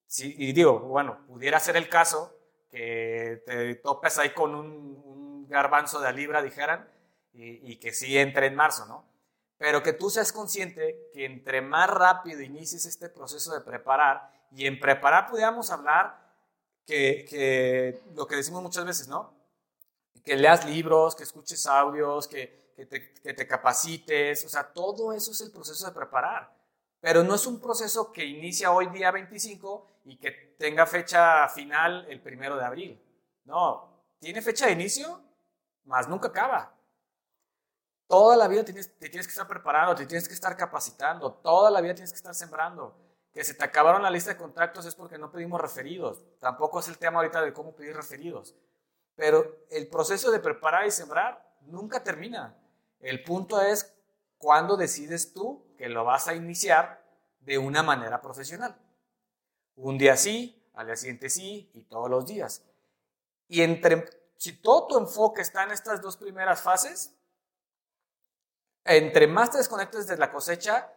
Sí, 0.07 0.35
y 0.37 0.53
digo, 0.53 0.79
bueno, 0.79 1.25
pudiera 1.27 1.59
ser 1.59 1.77
el 1.77 1.89
caso 1.89 2.37
que 2.69 3.43
te 3.45 3.75
topes 3.75 4.17
ahí 4.17 4.31
con 4.31 4.55
un, 4.55 5.47
garbanzo 5.47 5.99
de 5.99 6.11
libra, 6.11 6.41
dijeran, 6.41 6.89
y, 7.31 7.75
que 7.77 7.93
sí 7.93 8.17
entre 8.17 8.47
en 8.47 8.55
marzo, 8.55 8.87
¿no? 8.87 9.05
Pero 9.57 9.83
que 9.83 9.93
tú 9.93 10.09
seas 10.09 10.31
consciente 10.31 11.09
que 11.13 11.25
entre 11.25 11.61
más 11.61 11.87
rápido 11.87 12.41
inicies 12.41 12.85
este 12.85 13.09
proceso 13.09 13.53
de 13.53 13.61
preparar, 13.61 14.31
y 14.51 14.65
en 14.65 14.79
preparar 14.79 15.29
pudiéramos 15.29 15.69
hablar 15.69 16.17
que, 16.85 17.25
que 17.29 18.01
lo 18.15 18.25
que 18.25 18.37
decimos 18.37 18.63
muchas 18.63 18.85
veces, 18.85 19.07
¿no? 19.07 19.35
que 20.25 20.35
leas 20.35 20.65
libros, 20.65 21.15
que 21.15 21.23
escuches 21.23 21.67
audios, 21.67 22.27
que, 22.27 22.73
que, 22.75 22.85
te, 22.87 23.13
que, 23.13 23.33
te, 23.33 23.47
capacites, 23.47 24.43
o 24.43 24.49
sea, 24.49 24.73
todo 24.73 25.13
eso 25.13 25.31
es 25.31 25.41
el 25.41 25.51
proceso 25.51 25.85
de 25.85 25.93
preparar. 25.93 26.51
Pero 27.05 27.23
no 27.23 27.35
es 27.35 27.45
un 27.45 27.59
proceso 27.59 28.11
que 28.11 28.25
inicia 28.25 28.71
hoy 28.71 28.87
día 28.87 29.11
25 29.11 29.85
y 30.05 30.17
que 30.17 30.55
tenga 30.57 30.87
fecha 30.87 31.47
final 31.49 32.03
el 32.09 32.19
primero 32.19 32.57
de 32.57 32.65
abril. 32.65 32.99
No, 33.43 34.01
tiene 34.17 34.41
fecha 34.41 34.65
de 34.65 34.71
inicio, 34.71 35.21
más 35.83 36.09
nunca 36.09 36.29
acaba. 36.29 36.73
Toda 38.07 38.35
la 38.35 38.47
vida 38.47 38.65
tienes, 38.65 38.97
te 38.97 39.07
tienes 39.07 39.27
que 39.27 39.33
estar 39.33 39.47
preparando, 39.47 39.93
te 39.93 40.07
tienes 40.07 40.27
que 40.27 40.33
estar 40.33 40.57
capacitando, 40.57 41.31
toda 41.31 41.69
la 41.69 41.79
vida 41.79 41.93
tienes 41.93 42.11
que 42.11 42.17
estar 42.17 42.33
sembrando. 42.33 42.97
Que 43.31 43.43
se 43.43 43.53
te 43.53 43.63
acabaron 43.63 44.01
la 44.01 44.09
lista 44.09 44.31
de 44.31 44.37
contactos 44.37 44.87
es 44.87 44.95
porque 44.95 45.19
no 45.19 45.31
pedimos 45.31 45.61
referidos. 45.61 46.23
Tampoco 46.39 46.79
es 46.79 46.87
el 46.87 46.97
tema 46.97 47.19
ahorita 47.19 47.39
de 47.43 47.53
cómo 47.53 47.75
pedir 47.75 47.95
referidos. 47.95 48.55
Pero 49.13 49.67
el 49.69 49.89
proceso 49.89 50.31
de 50.31 50.39
preparar 50.39 50.87
y 50.87 50.91
sembrar 50.91 51.55
nunca 51.67 52.03
termina. 52.03 52.57
El 52.99 53.23
punto 53.23 53.61
es 53.61 53.95
cuándo 54.39 54.75
decides 54.75 55.35
tú 55.35 55.64
que 55.77 55.89
lo 55.89 56.05
vas 56.05 56.27
a 56.27 56.35
iniciar 56.35 57.03
de 57.39 57.57
una 57.57 57.83
manera 57.83 58.21
profesional. 58.21 58.75
Un 59.75 59.97
día 59.97 60.17
sí, 60.17 60.63
al 60.73 60.87
día 60.87 60.95
siguiente 60.95 61.29
sí 61.29 61.69
y 61.73 61.81
todos 61.83 62.09
los 62.09 62.25
días. 62.25 62.63
Y 63.47 63.61
entre, 63.61 64.05
si 64.37 64.53
todo 64.53 64.87
tu 64.87 64.97
enfoque 64.97 65.41
está 65.41 65.63
en 65.63 65.71
estas 65.71 66.01
dos 66.01 66.17
primeras 66.17 66.61
fases, 66.61 67.13
entre 68.83 69.27
más 69.27 69.51
te 69.51 69.57
desconectes 69.57 70.07
de 70.07 70.17
la 70.17 70.31
cosecha, 70.31 70.91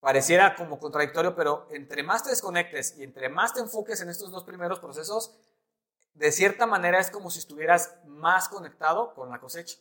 pareciera 0.00 0.54
como 0.54 0.78
contradictorio, 0.78 1.34
pero 1.34 1.66
entre 1.70 2.02
más 2.02 2.22
te 2.22 2.30
desconectes 2.30 2.96
y 2.96 3.04
entre 3.04 3.28
más 3.28 3.54
te 3.54 3.60
enfoques 3.60 4.00
en 4.00 4.08
estos 4.08 4.30
dos 4.30 4.44
primeros 4.44 4.78
procesos, 4.78 5.34
de 6.14 6.32
cierta 6.32 6.66
manera 6.66 6.98
es 6.98 7.10
como 7.10 7.30
si 7.30 7.38
estuvieras 7.38 7.96
más 8.06 8.48
conectado 8.48 9.14
con 9.14 9.30
la 9.30 9.40
cosecha. 9.40 9.78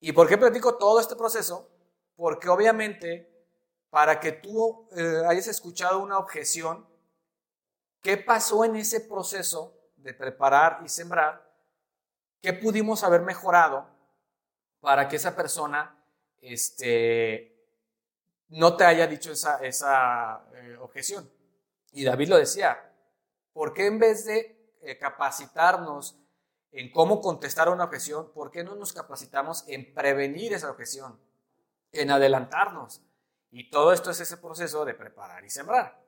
¿Y 0.00 0.12
por 0.12 0.28
qué 0.28 0.36
platico 0.36 0.76
todo 0.76 1.00
este 1.00 1.16
proceso? 1.16 1.68
Porque 2.16 2.48
obviamente 2.48 3.34
para 3.90 4.18
que 4.18 4.32
tú 4.32 4.88
eh, 4.96 5.22
hayas 5.28 5.46
escuchado 5.46 6.00
una 6.00 6.18
objeción, 6.18 6.84
¿qué 8.02 8.16
pasó 8.16 8.64
en 8.64 8.74
ese 8.74 9.00
proceso 9.00 9.72
de 9.96 10.12
preparar 10.12 10.80
y 10.84 10.88
sembrar? 10.88 11.48
¿Qué 12.42 12.52
pudimos 12.52 13.04
haber 13.04 13.20
mejorado 13.20 13.86
para 14.80 15.08
que 15.08 15.14
esa 15.14 15.36
persona 15.36 15.96
este, 16.40 17.56
no 18.48 18.76
te 18.76 18.84
haya 18.84 19.06
dicho 19.06 19.30
esa, 19.30 19.64
esa 19.64 20.44
eh, 20.54 20.76
objeción? 20.80 21.30
Y 21.92 22.04
David 22.04 22.30
lo 22.30 22.36
decía, 22.36 22.92
¿por 23.52 23.72
qué 23.72 23.86
en 23.86 24.00
vez 24.00 24.24
de 24.24 24.76
eh, 24.82 24.98
capacitarnos 24.98 26.18
en 26.72 26.90
cómo 26.90 27.20
contestar 27.20 27.68
una 27.68 27.84
objeción, 27.84 28.32
¿por 28.32 28.50
qué 28.50 28.64
no 28.64 28.74
nos 28.74 28.92
capacitamos 28.92 29.62
en 29.68 29.94
prevenir 29.94 30.52
esa 30.52 30.68
objeción? 30.68 31.16
En 31.94 32.10
adelantarnos. 32.10 33.02
Y 33.50 33.70
todo 33.70 33.92
esto 33.92 34.10
es 34.10 34.20
ese 34.20 34.36
proceso 34.36 34.84
de 34.84 34.94
preparar 34.94 35.44
y 35.44 35.50
sembrar. 35.50 36.04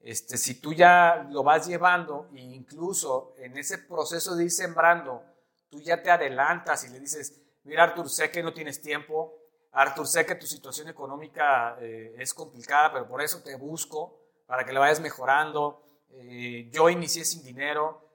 Este, 0.00 0.36
si 0.36 0.60
tú 0.60 0.72
ya 0.72 1.26
lo 1.30 1.42
vas 1.42 1.66
llevando 1.66 2.28
e 2.34 2.40
incluso 2.40 3.34
en 3.38 3.56
ese 3.58 3.78
proceso 3.78 4.36
de 4.36 4.44
ir 4.44 4.50
sembrando, 4.50 5.24
tú 5.68 5.80
ya 5.80 6.02
te 6.02 6.10
adelantas 6.10 6.84
y 6.84 6.88
le 6.88 7.00
dices, 7.00 7.40
mira 7.64 7.84
Artur, 7.84 8.08
sé 8.08 8.30
que 8.30 8.42
no 8.42 8.52
tienes 8.52 8.80
tiempo, 8.80 9.34
Artur, 9.72 10.06
sé 10.06 10.24
que 10.24 10.34
tu 10.34 10.46
situación 10.46 10.88
económica 10.88 11.76
eh, 11.80 12.14
es 12.18 12.32
complicada, 12.32 12.92
pero 12.92 13.08
por 13.08 13.22
eso 13.22 13.42
te 13.42 13.54
busco, 13.56 14.18
para 14.46 14.64
que 14.64 14.72
la 14.72 14.80
vayas 14.80 15.00
mejorando, 15.00 15.84
eh, 16.10 16.68
yo 16.72 16.88
inicié 16.88 17.24
sin 17.24 17.42
dinero 17.42 18.08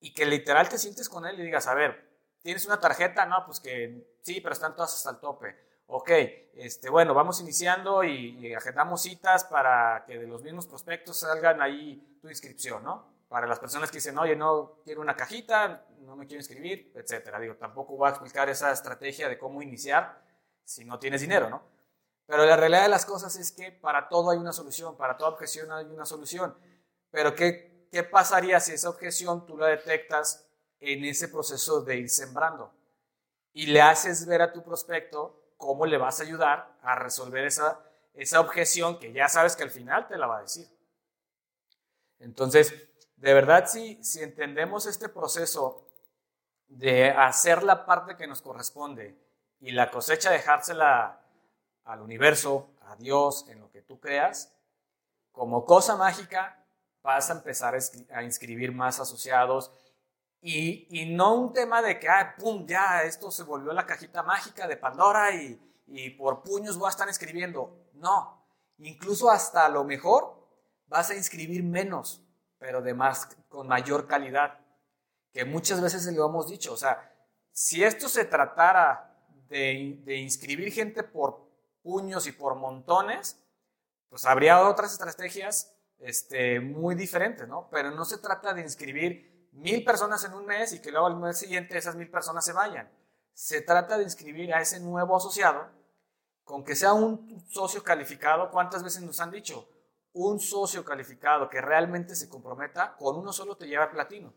y 0.00 0.14
que 0.14 0.24
literal 0.24 0.68
te 0.68 0.78
sientes 0.78 1.08
con 1.08 1.26
él 1.26 1.38
y 1.40 1.42
digas, 1.42 1.66
a 1.66 1.74
ver, 1.74 2.08
¿tienes 2.42 2.64
una 2.66 2.78
tarjeta? 2.78 3.26
No, 3.26 3.44
pues 3.44 3.60
que 3.60 4.18
sí, 4.22 4.40
pero 4.40 4.52
están 4.52 4.74
todas 4.74 4.94
hasta 4.94 5.10
el 5.10 5.18
tope. 5.18 5.69
Ok, 5.90 6.10
este, 6.54 6.88
bueno, 6.88 7.14
vamos 7.14 7.40
iniciando 7.40 8.04
y, 8.04 8.54
agendamos 8.54 9.02
citas 9.02 9.44
para 9.44 10.04
que 10.06 10.18
de 10.18 10.26
los 10.26 10.42
mismos 10.42 10.66
prospectos 10.66 11.18
salgan 11.18 11.60
ahí 11.60 12.18
tu 12.20 12.28
inscripción, 12.28 12.84
¿no? 12.84 13.10
Para 13.28 13.46
las 13.46 13.58
personas 13.58 13.90
que 13.90 13.98
dicen, 13.98 14.16
oye, 14.18 14.36
no 14.36 14.80
quiero 14.84 15.00
una 15.00 15.16
cajita, 15.16 15.86
no 16.00 16.16
me 16.16 16.26
quiero 16.26 16.40
inscribir, 16.40 16.92
etcétera. 16.94 17.38
Digo, 17.40 17.56
tampoco 17.56 17.96
voy 17.96 18.06
a 18.06 18.10
explicar 18.10 18.48
esa 18.48 18.72
estrategia 18.72 19.28
de 19.28 19.38
cómo 19.38 19.62
iniciar 19.62 20.22
si 20.64 20.84
no 20.84 20.98
tienes 20.98 21.20
dinero, 21.20 21.48
¿no? 21.50 21.62
Pero 22.26 22.44
la 22.44 22.56
realidad 22.56 22.82
de 22.82 22.88
las 22.88 23.04
cosas 23.04 23.34
es 23.36 23.50
que 23.50 23.72
para 23.72 24.08
todo 24.08 24.30
hay 24.30 24.38
una 24.38 24.52
solución, 24.52 24.96
para 24.96 25.16
toda 25.16 25.30
objeción 25.30 25.72
hay 25.72 25.86
una 25.86 26.06
solución. 26.06 26.56
Pero 27.10 27.34
¿qué, 27.34 27.88
qué 27.90 28.04
pasaría 28.04 28.60
si 28.60 28.72
esa 28.72 28.90
objeción 28.90 29.44
tú 29.46 29.56
la 29.56 29.66
detectas 29.66 30.46
en 30.78 31.04
ese 31.04 31.28
proceso 31.28 31.82
de 31.82 31.96
ir 31.96 32.10
sembrando? 32.10 32.72
Y 33.52 33.66
le 33.66 33.82
haces 33.82 34.26
ver 34.26 34.42
a 34.42 34.52
tu 34.52 34.62
prospecto 34.62 35.39
cómo 35.60 35.86
le 35.86 35.98
vas 35.98 36.18
a 36.18 36.22
ayudar 36.24 36.74
a 36.82 36.96
resolver 36.96 37.44
esa, 37.44 37.78
esa 38.14 38.40
objeción 38.40 38.98
que 38.98 39.12
ya 39.12 39.28
sabes 39.28 39.54
que 39.54 39.62
al 39.62 39.70
final 39.70 40.08
te 40.08 40.16
la 40.16 40.26
va 40.26 40.38
a 40.38 40.42
decir. 40.42 40.66
Entonces, 42.18 42.74
de 43.16 43.34
verdad, 43.34 43.66
si, 43.68 44.02
si 44.02 44.22
entendemos 44.22 44.86
este 44.86 45.10
proceso 45.10 45.86
de 46.66 47.10
hacer 47.10 47.62
la 47.62 47.84
parte 47.84 48.16
que 48.16 48.26
nos 48.26 48.40
corresponde 48.40 49.16
y 49.60 49.72
la 49.72 49.90
cosecha 49.90 50.30
dejársela 50.30 51.20
al 51.84 52.00
universo, 52.00 52.70
a 52.80 52.96
Dios, 52.96 53.46
en 53.48 53.60
lo 53.60 53.70
que 53.70 53.82
tú 53.82 54.00
creas, 54.00 54.52
como 55.30 55.66
cosa 55.66 55.94
mágica 55.94 56.64
vas 57.02 57.28
a 57.30 57.34
empezar 57.34 57.78
a 58.12 58.22
inscribir 58.22 58.72
más 58.72 58.98
asociados 58.98 59.72
y, 60.42 60.86
y 60.90 61.14
no 61.14 61.34
un 61.34 61.52
tema 61.52 61.82
de 61.82 61.98
que, 61.98 62.08
ah, 62.08 62.34
pum, 62.38 62.66
ya 62.66 63.02
esto 63.02 63.30
se 63.30 63.42
volvió 63.42 63.72
la 63.72 63.86
cajita 63.86 64.22
mágica 64.22 64.66
de 64.66 64.76
Pandora 64.76 65.34
y, 65.34 65.60
y 65.86 66.10
por 66.10 66.42
puños 66.42 66.78
voy 66.78 66.86
a 66.86 66.90
estar 66.90 67.08
inscribiendo. 67.08 67.90
No, 67.94 68.44
incluso 68.78 69.30
hasta 69.30 69.68
lo 69.68 69.84
mejor 69.84 70.48
vas 70.86 71.10
a 71.10 71.14
inscribir 71.14 71.62
menos, 71.62 72.22
pero 72.58 72.80
de 72.80 72.94
más, 72.94 73.26
con 73.48 73.68
mayor 73.68 74.06
calidad, 74.06 74.58
que 75.32 75.44
muchas 75.44 75.80
veces 75.80 76.06
lo 76.14 76.26
hemos 76.26 76.48
dicho. 76.48 76.72
O 76.72 76.76
sea, 76.76 77.12
si 77.52 77.84
esto 77.84 78.08
se 78.08 78.24
tratara 78.24 79.16
de, 79.48 80.00
de 80.04 80.16
inscribir 80.16 80.72
gente 80.72 81.02
por 81.02 81.48
puños 81.82 82.26
y 82.26 82.32
por 82.32 82.54
montones, 82.54 83.38
pues 84.08 84.24
habría 84.24 84.66
otras 84.66 84.92
estrategias 84.92 85.74
este, 85.98 86.60
muy 86.60 86.94
diferentes, 86.94 87.46
¿no? 87.46 87.68
Pero 87.70 87.90
no 87.90 88.04
se 88.04 88.18
trata 88.18 88.54
de 88.54 88.62
inscribir 88.62 89.29
mil 89.52 89.84
personas 89.84 90.24
en 90.24 90.34
un 90.34 90.46
mes 90.46 90.72
y 90.72 90.80
que 90.80 90.90
luego 90.90 91.06
al 91.06 91.16
mes 91.16 91.38
siguiente 91.38 91.76
esas 91.76 91.96
mil 91.96 92.10
personas 92.10 92.44
se 92.44 92.52
vayan. 92.52 92.90
Se 93.32 93.60
trata 93.62 93.96
de 93.98 94.04
inscribir 94.04 94.52
a 94.54 94.60
ese 94.60 94.80
nuevo 94.80 95.16
asociado 95.16 95.68
con 96.44 96.64
que 96.64 96.74
sea 96.74 96.92
un 96.92 97.44
socio 97.48 97.82
calificado. 97.82 98.50
¿Cuántas 98.50 98.82
veces 98.82 99.02
nos 99.02 99.20
han 99.20 99.30
dicho? 99.30 99.68
Un 100.12 100.40
socio 100.40 100.84
calificado 100.84 101.48
que 101.48 101.60
realmente 101.60 102.16
se 102.16 102.28
comprometa, 102.28 102.96
con 102.96 103.16
uno 103.16 103.32
solo 103.32 103.56
te 103.56 103.68
lleva 103.68 103.90
platino. 103.90 104.32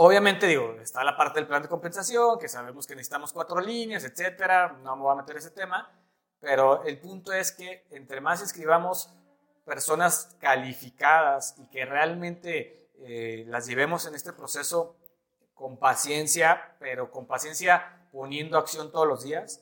Obviamente, 0.00 0.46
digo, 0.46 0.74
está 0.80 1.02
la 1.02 1.16
parte 1.16 1.40
del 1.40 1.48
plan 1.48 1.60
de 1.60 1.68
compensación, 1.68 2.38
que 2.38 2.48
sabemos 2.48 2.86
que 2.86 2.94
necesitamos 2.94 3.32
cuatro 3.32 3.60
líneas, 3.60 4.04
etcétera. 4.04 4.78
No 4.82 4.94
me 4.94 5.02
voy 5.02 5.12
a 5.12 5.16
meter 5.16 5.36
ese 5.36 5.50
tema, 5.50 5.90
pero 6.38 6.84
el 6.84 7.00
punto 7.00 7.32
es 7.32 7.50
que 7.50 7.84
entre 7.90 8.20
más 8.20 8.40
inscribamos 8.40 9.12
personas 9.68 10.34
calificadas 10.40 11.54
y 11.58 11.68
que 11.68 11.84
realmente 11.84 12.90
eh, 12.98 13.44
las 13.46 13.66
llevemos 13.66 14.06
en 14.06 14.16
este 14.16 14.32
proceso 14.32 14.96
con 15.54 15.76
paciencia, 15.76 16.74
pero 16.80 17.12
con 17.12 17.26
paciencia 17.26 18.08
poniendo 18.10 18.58
acción 18.58 18.90
todos 18.90 19.06
los 19.06 19.22
días, 19.22 19.60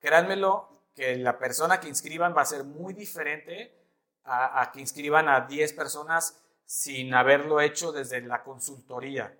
créanmelo 0.00 0.70
que 0.94 1.16
la 1.16 1.38
persona 1.38 1.80
que 1.80 1.88
inscriban 1.88 2.34
va 2.34 2.42
a 2.42 2.46
ser 2.46 2.64
muy 2.64 2.94
diferente 2.94 3.76
a, 4.24 4.62
a 4.62 4.72
que 4.72 4.80
inscriban 4.80 5.28
a 5.28 5.42
10 5.42 5.74
personas 5.74 6.38
sin 6.64 7.12
haberlo 7.12 7.60
hecho 7.60 7.92
desde 7.92 8.22
la 8.22 8.42
consultoría 8.42 9.36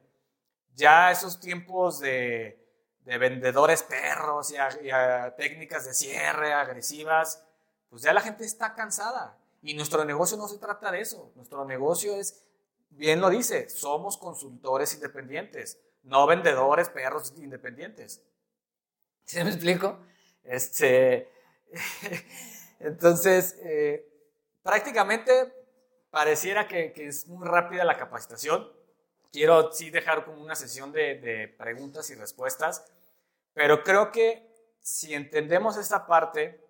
ya 0.74 1.10
esos 1.10 1.40
tiempos 1.40 2.00
de, 2.00 2.58
vendedores 3.04 3.82
perros 3.82 4.52
y, 4.52 4.90
técnicas 5.36 5.84
de 5.84 5.94
cierre 5.94 6.52
agresivas, 6.52 7.44
pues 7.88 8.02
ya 8.02 8.12
la 8.12 8.20
gente 8.20 8.44
está 8.44 8.74
cansada. 8.74 9.36
Y 9.62 9.74
nuestro 9.74 10.04
negocio 10.04 10.36
no 10.36 10.48
se 10.48 10.58
trata 10.58 10.90
de 10.90 11.00
eso. 11.00 11.32
Nuestro 11.36 11.64
negocio 11.64 12.16
es, 12.16 12.44
bien 12.90 13.20
lo 13.20 13.30
dice, 13.30 13.70
somos 13.70 14.16
consultores 14.16 14.94
independientes, 14.94 15.78
no 16.02 16.26
vendedores 16.26 16.88
perros 16.88 17.32
independientes. 17.36 18.22
¿Sí 19.24 19.42
me 19.42 19.50
explico? 19.50 19.98
Este, 20.42 21.30
entonces, 22.80 23.56
eh, 23.62 24.06
prácticamente 24.62 25.54
pareciera 26.10 26.66
que 26.66 26.92
es 26.96 27.26
muy 27.28 27.46
rápida 27.46 27.84
la 27.84 27.96
capacitación 27.96 28.68
quiero 29.32 29.72
sí 29.72 29.90
dejar 29.90 30.24
como 30.24 30.42
una 30.42 30.54
sesión 30.54 30.92
de, 30.92 31.52
preguntas 31.58 32.10
y 32.10 32.14
respuestas, 32.14 32.84
pero 33.54 33.82
creo 33.82 34.12
que 34.12 34.46
si 34.80 35.14
entendemos 35.14 35.76
esta 35.76 36.06
parte, 36.06 36.60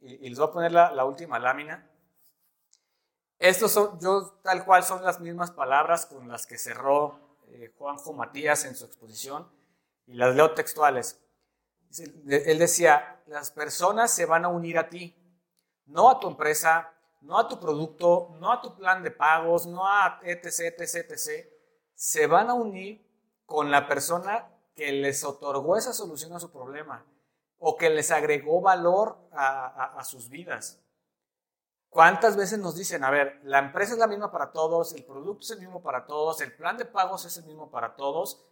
y, 0.00 0.28
les 0.28 0.38
voy 0.38 0.48
a 0.48 0.52
poner 0.52 0.72
la, 0.72 1.04
última 1.04 1.38
lámina, 1.38 1.87
estos 3.38 3.72
son, 3.72 3.98
yo 4.00 4.38
tal 4.42 4.64
cual 4.64 4.82
son 4.82 5.04
las 5.04 5.20
mismas 5.20 5.50
palabras 5.50 6.06
con 6.06 6.28
las 6.28 6.46
que 6.46 6.58
cerró 6.58 7.18
eh, 7.48 7.72
Juanjo 7.78 8.12
Matías 8.12 8.64
en 8.64 8.74
su 8.74 8.84
exposición, 8.84 9.48
y 10.06 10.14
las 10.14 10.34
leo 10.34 10.54
textuales. 10.54 11.20
Él 11.98 12.58
decía, 12.58 13.22
las 13.26 13.50
personas 13.50 14.10
se 14.10 14.26
van 14.26 14.44
a 14.44 14.48
unir 14.48 14.78
a 14.78 14.88
ti, 14.88 15.14
no 15.86 16.10
a 16.10 16.20
tu 16.20 16.28
empresa, 16.28 16.92
no 17.20 17.38
a 17.38 17.48
tu 17.48 17.58
producto, 17.60 18.36
no 18.40 18.52
a 18.52 18.60
tu 18.60 18.74
plan 18.74 19.02
de 19.02 19.10
pagos, 19.10 19.66
no 19.66 19.86
a 19.86 20.20
etc, 20.22 20.80
etc, 20.80 21.12
etc 21.12 21.58
se 21.98 22.28
van 22.28 22.48
a 22.48 22.54
unir 22.54 23.04
con 23.44 23.72
la 23.72 23.88
persona 23.88 24.48
que 24.76 24.92
les 24.92 25.24
otorgó 25.24 25.76
esa 25.76 25.92
solución 25.92 26.32
a 26.32 26.38
su 26.38 26.52
problema 26.52 27.04
o 27.58 27.76
que 27.76 27.90
les 27.90 28.12
agregó 28.12 28.60
valor 28.60 29.18
a, 29.32 30.00
sus 30.04 30.28
vidas. 30.28 30.80
¿Cuántas 31.90 32.36
veces 32.36 32.58
nos 32.58 32.76
dicen, 32.76 33.02
a 33.02 33.10
ver, 33.10 33.40
la 33.44 33.58
empresa 33.58 33.94
es 33.94 33.98
la 33.98 34.06
misma 34.06 34.30
para 34.30 34.52
todos, 34.52 34.92
el 34.92 35.04
producto 35.04 35.42
es 35.42 35.50
el 35.52 35.60
mismo 35.60 35.82
para 35.82 36.06
todos, 36.06 36.40
el 36.40 36.54
plan 36.54 36.76
de 36.76 36.84
pagos 36.84 37.24
es 37.24 37.36
el 37.38 37.44
mismo 37.44 37.70
para 37.70 37.96
todos? 37.96 38.44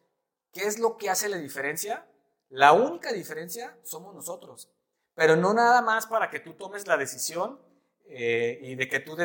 ¿Qué 0.52 0.64
es 0.64 0.78
lo 0.78 0.96
que 0.96 1.10
hace 1.10 1.28
la 1.28 1.36
diferencia? 1.36 2.06
La 2.48 2.72
única 2.72 3.12
diferencia 3.12 3.78
somos 3.82 4.14
nosotros, 4.14 4.70
pero 5.14 5.36
no 5.36 5.52
nada 5.52 5.82
más 5.82 6.06
para 6.06 6.30
que 6.30 6.40
tú 6.40 6.54
tomes 6.54 6.86
la 6.86 6.96
decisión 6.96 7.60
eh, 8.06 8.58
y 8.62 8.74
de 8.74 8.88
que 8.88 9.00
tú, 9.00 9.16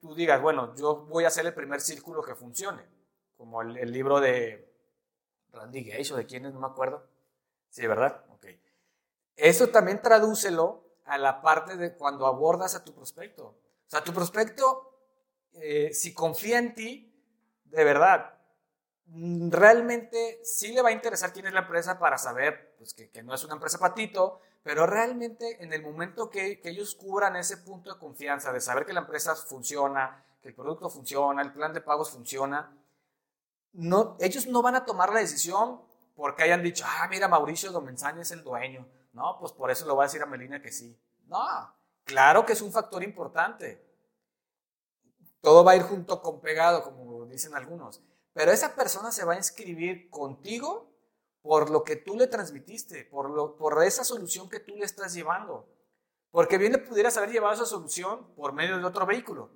tú 0.00 0.14
digas, 0.14 0.42
bueno, 0.42 0.74
yo 0.74 1.06
voy 1.06 1.24
a 1.24 1.28
hacer 1.28 1.46
el 1.46 1.54
primer 1.54 1.80
círculo 1.80 2.22
que 2.22 2.34
funcione 2.34 2.82
como 3.40 3.62
el, 3.62 3.90
libro 3.90 4.20
de 4.20 4.70
Randy 5.52 5.82
Gage 5.82 6.12
o 6.12 6.16
de 6.16 6.26
quién 6.26 6.42
no 6.42 6.60
me 6.60 6.66
acuerdo. 6.66 7.06
Sí, 7.70 7.86
¿verdad? 7.86 8.22
Ok. 8.28 8.46
Eso 9.34 9.68
también 9.68 10.02
tradúcelo 10.02 10.84
a 11.10 11.18
la 11.18 11.42
parte 11.42 11.76
de 11.76 11.96
cuando 11.96 12.26
abordas 12.26 12.74
a 12.74 12.84
tu 12.84 12.94
prospecto. 12.94 13.44
O 13.44 13.90
sea, 13.90 14.02
tu 14.02 14.14
prospecto, 14.14 14.94
eh, 15.54 15.92
si 15.92 16.14
confía 16.14 16.58
en 16.58 16.74
ti, 16.74 17.12
de 17.64 17.84
verdad, 17.84 18.38
mm, 19.06 19.50
realmente 19.50 20.40
sí 20.44 20.72
le 20.72 20.82
va 20.82 20.90
a 20.90 20.92
interesar 20.92 21.32
quién 21.32 21.46
es 21.46 21.52
la 21.52 21.60
empresa 21.60 21.98
para 21.98 22.16
saber 22.16 22.76
pues, 22.78 22.94
que, 22.94 23.10
que 23.10 23.22
no 23.22 23.34
es 23.34 23.42
una 23.42 23.54
empresa 23.54 23.78
patito, 23.78 24.40
pero 24.62 24.86
realmente 24.86 25.62
en 25.64 25.72
el 25.72 25.82
momento 25.82 26.30
que, 26.30 26.60
ellos 26.64 26.94
cubran 26.94 27.34
ese 27.34 27.56
punto 27.56 27.92
de 27.92 27.98
confianza, 27.98 28.52
de 28.52 28.60
saber 28.60 28.86
que 28.86 28.92
la 28.92 29.00
empresa 29.00 29.34
funciona, 29.34 30.24
que 30.40 30.48
el 30.50 30.54
producto 30.54 30.88
funciona, 30.90 31.42
el 31.42 31.52
plan 31.52 31.72
de 31.72 31.80
pagos 31.80 32.10
funciona, 32.10 32.76
no, 33.72 34.16
ellos 34.20 34.46
no 34.46 34.62
van 34.62 34.76
a 34.76 34.84
tomar 34.84 35.12
la 35.12 35.20
decisión 35.20 35.80
porque 36.14 36.42
hayan 36.44 36.62
dicho, 36.62 36.84
ah, 36.86 37.08
mira, 37.08 37.26
Mauricio 37.26 37.72
Domenzaña 37.72 38.22
es 38.22 38.30
el 38.30 38.44
dueño. 38.44 38.86
No, 39.12 39.36
pues 39.38 39.52
por 39.52 39.70
eso 39.70 39.86
le 39.86 39.92
voy 39.92 40.02
a 40.02 40.06
decir 40.06 40.22
a 40.22 40.26
Melina 40.26 40.62
que 40.62 40.72
sí. 40.72 40.98
No, 41.26 41.74
claro 42.04 42.44
que 42.46 42.52
es 42.52 42.62
un 42.62 42.72
factor 42.72 43.02
importante. 43.02 43.86
Todo 45.40 45.64
va 45.64 45.72
a 45.72 45.76
ir 45.76 45.82
junto 45.82 46.20
con 46.20 46.40
pegado, 46.40 46.82
como 46.82 47.26
dicen 47.26 47.54
algunos. 47.54 48.02
Pero 48.32 48.52
esa 48.52 48.74
persona 48.74 49.10
se 49.10 49.24
va 49.24 49.34
a 49.34 49.38
inscribir 49.38 50.10
contigo 50.10 50.90
por 51.42 51.70
lo 51.70 51.82
que 51.84 51.96
tú 51.96 52.16
le 52.16 52.26
transmitiste, 52.26 53.04
por, 53.06 53.30
lo, 53.30 53.56
por 53.56 53.82
esa 53.82 54.04
solución 54.04 54.48
que 54.48 54.60
tú 54.60 54.76
le 54.76 54.84
estás 54.84 55.14
llevando. 55.14 55.68
Porque 56.30 56.58
bien 56.58 56.72
le 56.72 56.78
pudieras 56.78 57.16
haber 57.16 57.30
llevado 57.30 57.54
esa 57.54 57.64
solución 57.64 58.34
por 58.34 58.52
medio 58.52 58.78
de 58.78 58.84
otro 58.84 59.06
vehículo. 59.06 59.50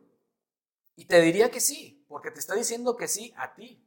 Y 0.96 1.06
te 1.06 1.20
diría 1.20 1.50
que 1.50 1.60
sí, 1.60 2.04
porque 2.08 2.30
te 2.30 2.40
está 2.40 2.54
diciendo 2.54 2.96
que 2.96 3.08
sí 3.08 3.34
a 3.36 3.54
ti. 3.54 3.83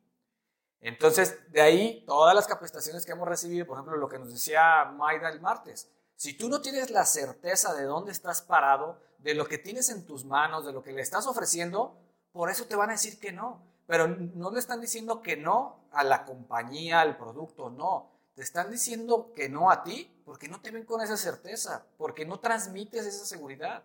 Entonces, 0.82 1.40
de 1.52 1.62
ahí, 1.62 2.04
todas 2.06 2.36
las 2.36 2.48
capacitaciones 2.48 3.06
que 3.06 3.12
hemos 3.12 3.28
recibido, 3.28 3.66
por 3.66 3.78
ejemplo, 3.78 3.98
lo 3.98 4.10
que 4.10 4.20
nos 4.20 4.32
decía 4.32 4.86
Maida 4.86 5.30
el 5.30 5.42
martes, 5.42 5.90
si 6.16 6.34
tú 6.34 6.50
no 6.50 6.62
tienes 6.62 6.90
la 6.90 7.06
certeza 7.06 7.74
de 7.74 7.84
dónde 7.84 8.12
estás 8.12 8.42
parado, 8.42 9.00
de 9.20 9.34
lo 9.34 9.48
que 9.48 9.58
tienes 9.58 9.90
en 9.90 10.06
tus 10.06 10.26
manos, 10.26 10.66
de 10.66 10.74
lo 10.74 10.84
que 10.84 10.92
le 10.92 11.02
estás 11.02 11.28
ofreciendo, 11.28 11.98
por 12.32 12.50
eso 12.50 12.66
te 12.66 12.76
van 12.76 12.90
a 12.90 12.94
decir 12.94 13.20
que 13.20 13.32
no. 13.32 13.62
Pero 13.88 14.08
no 14.08 14.52
le 14.52 14.60
están 14.60 14.82
diciendo 14.82 15.22
que 15.22 15.38
no 15.38 15.88
a 15.92 16.04
la 16.04 16.26
compañía, 16.26 17.02
al 17.02 17.18
producto, 17.18 17.70
no. 17.70 18.12
te 18.36 18.42
están 18.42 18.70
diciendo 18.70 19.34
que 19.36 19.50
no 19.50 19.72
a 19.72 19.84
ti 19.84 20.22
porque 20.26 20.48
no 20.48 20.60
te 20.62 20.72
ven 20.72 20.86
con 20.86 21.02
esa 21.02 21.18
certeza, 21.18 21.86
porque 21.98 22.26
no 22.26 22.40
transmites 22.40 23.06
esa 23.06 23.26
seguridad. 23.26 23.84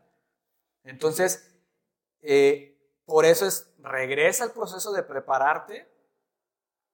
Entonces, 0.84 1.54
eh, 2.20 2.76
por 3.04 3.24
eso 3.24 3.46
es, 3.46 3.72
regresa 3.78 4.44
al 4.44 4.52
proceso 4.52 4.92
de 4.92 5.02
prepararte 5.02 5.91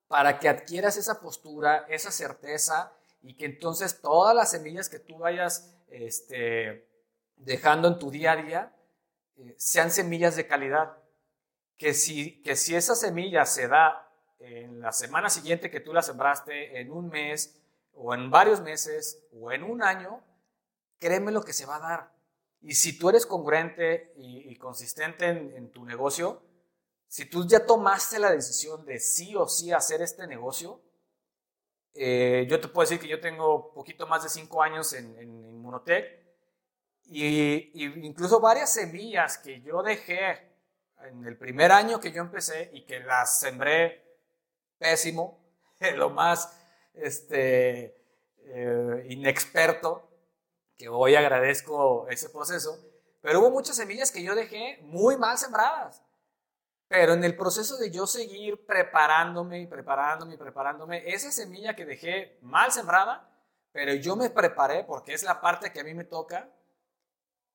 para 0.08 0.38
que 0.38 0.48
adquieras 0.48 0.96
esa 0.96 1.20
postura, 1.20 1.86
esa 1.88 2.10
certeza 2.10 2.92
y 3.22 3.34
que 3.34 3.44
entonces 3.44 4.00
todas 4.00 4.34
las 4.34 4.50
semillas 4.50 4.88
que 4.88 4.98
tú 4.98 5.18
vayas 5.18 5.74
este, 5.88 6.88
dejando 7.36 7.88
en 7.88 7.98
tu 7.98 8.10
día 8.10 8.32
a 8.32 8.36
día 8.36 8.76
eh, 9.36 9.54
sean 9.58 9.90
semillas 9.90 10.36
de 10.36 10.46
calidad. 10.46 10.96
Que 11.76 11.94
si, 11.94 12.42
que 12.42 12.56
si 12.56 12.74
esa 12.74 12.96
semilla 12.96 13.44
se 13.44 13.68
da 13.68 14.10
en 14.40 14.80
la 14.80 14.92
semana 14.92 15.30
siguiente 15.30 15.70
que 15.70 15.80
tú 15.80 15.92
la 15.92 16.02
sembraste, 16.02 16.80
en 16.80 16.90
un 16.90 17.08
mes, 17.08 17.60
o 17.92 18.14
en 18.14 18.30
varios 18.30 18.60
meses, 18.60 19.22
o 19.32 19.52
en 19.52 19.62
un 19.62 19.82
año, 19.82 20.22
créeme 20.98 21.32
lo 21.32 21.42
que 21.42 21.52
se 21.52 21.66
va 21.66 21.76
a 21.76 21.80
dar. 21.80 22.12
Y 22.60 22.74
si 22.74 22.98
tú 22.98 23.08
eres 23.08 23.26
congruente 23.26 24.12
y, 24.16 24.56
consistente 24.56 25.28
en, 25.28 25.70
tu 25.70 25.84
negocio, 25.84 26.42
si 27.08 27.24
tú 27.24 27.46
ya 27.46 27.64
tomaste 27.66 28.18
la 28.18 28.30
decisión 28.30 28.84
de 28.84 29.00
sí 29.00 29.34
o 29.34 29.48
sí 29.48 29.72
hacer 29.72 30.02
este 30.02 30.26
negocio, 30.26 30.80
eh, 31.94 32.46
yo 32.48 32.60
te 32.60 32.68
puedo 32.68 32.88
decir 32.88 33.00
que 33.00 33.08
yo 33.08 33.20
tengo 33.20 33.72
poquito 33.72 34.06
más 34.06 34.22
de 34.22 34.28
cinco 34.28 34.62
años 34.62 34.92
en, 34.92 35.18
en 35.18 35.48
Inmunotech 35.48 36.28
y, 37.10 38.06
incluso 38.06 38.38
varias 38.38 38.72
semillas 38.74 39.38
que 39.38 39.62
yo 39.62 39.82
dejé 39.82 40.46
en 41.04 41.24
el 41.24 41.38
primer 41.38 41.72
año 41.72 42.00
que 42.00 42.12
yo 42.12 42.20
empecé 42.20 42.70
y 42.72 42.84
que 42.84 43.00
las 43.00 43.38
sembré 43.40 44.04
pésimo, 44.78 45.40
lo 45.96 46.10
más 46.10 46.54
este, 46.92 47.96
eh, 48.44 49.06
inexperto, 49.08 50.08
que 50.76 50.88
hoy 50.88 51.14
agradezco 51.14 52.06
ese 52.08 52.28
proceso, 52.28 52.78
pero 53.22 53.40
hubo 53.40 53.50
muchas 53.50 53.76
semillas 53.76 54.12
que 54.12 54.22
yo 54.22 54.34
dejé 54.34 54.78
muy 54.82 55.16
mal 55.16 55.38
sembradas. 55.38 56.02
Pero 56.88 57.12
en 57.12 57.22
el 57.22 57.36
proceso 57.36 57.76
de 57.76 57.90
yo 57.90 58.06
seguir 58.06 58.64
preparándome 58.64 59.60
y 59.60 59.66
preparándome 59.66 60.34
y 60.34 60.38
preparándome, 60.38 61.02
esa 61.12 61.30
semilla 61.30 61.76
que 61.76 61.84
dejé 61.84 62.38
mal 62.40 62.72
sembrada, 62.72 63.30
pero 63.72 63.92
yo 63.92 64.16
me 64.16 64.30
preparé 64.30 64.84
porque 64.84 65.12
es 65.12 65.22
la 65.22 65.40
parte 65.40 65.70
que 65.70 65.80
a 65.80 65.84
mí 65.84 65.92
me 65.92 66.04
toca, 66.04 66.50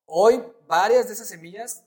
hoy 0.06 0.42
varias 0.68 1.08
de 1.08 1.14
esas 1.14 1.28
semillas, 1.28 1.84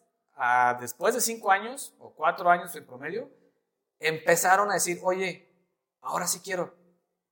después 0.81 1.15
de 1.15 1.21
cinco 1.21 1.49
años 1.49 1.95
o 1.99 2.13
cuatro 2.13 2.49
años 2.49 2.75
en 2.75 2.85
promedio, 2.85 3.31
empezaron 3.99 4.69
a 4.69 4.75
decir, 4.75 4.99
oye, 5.01 5.49
ahora 6.01 6.27
sí 6.27 6.41
quiero. 6.41 6.75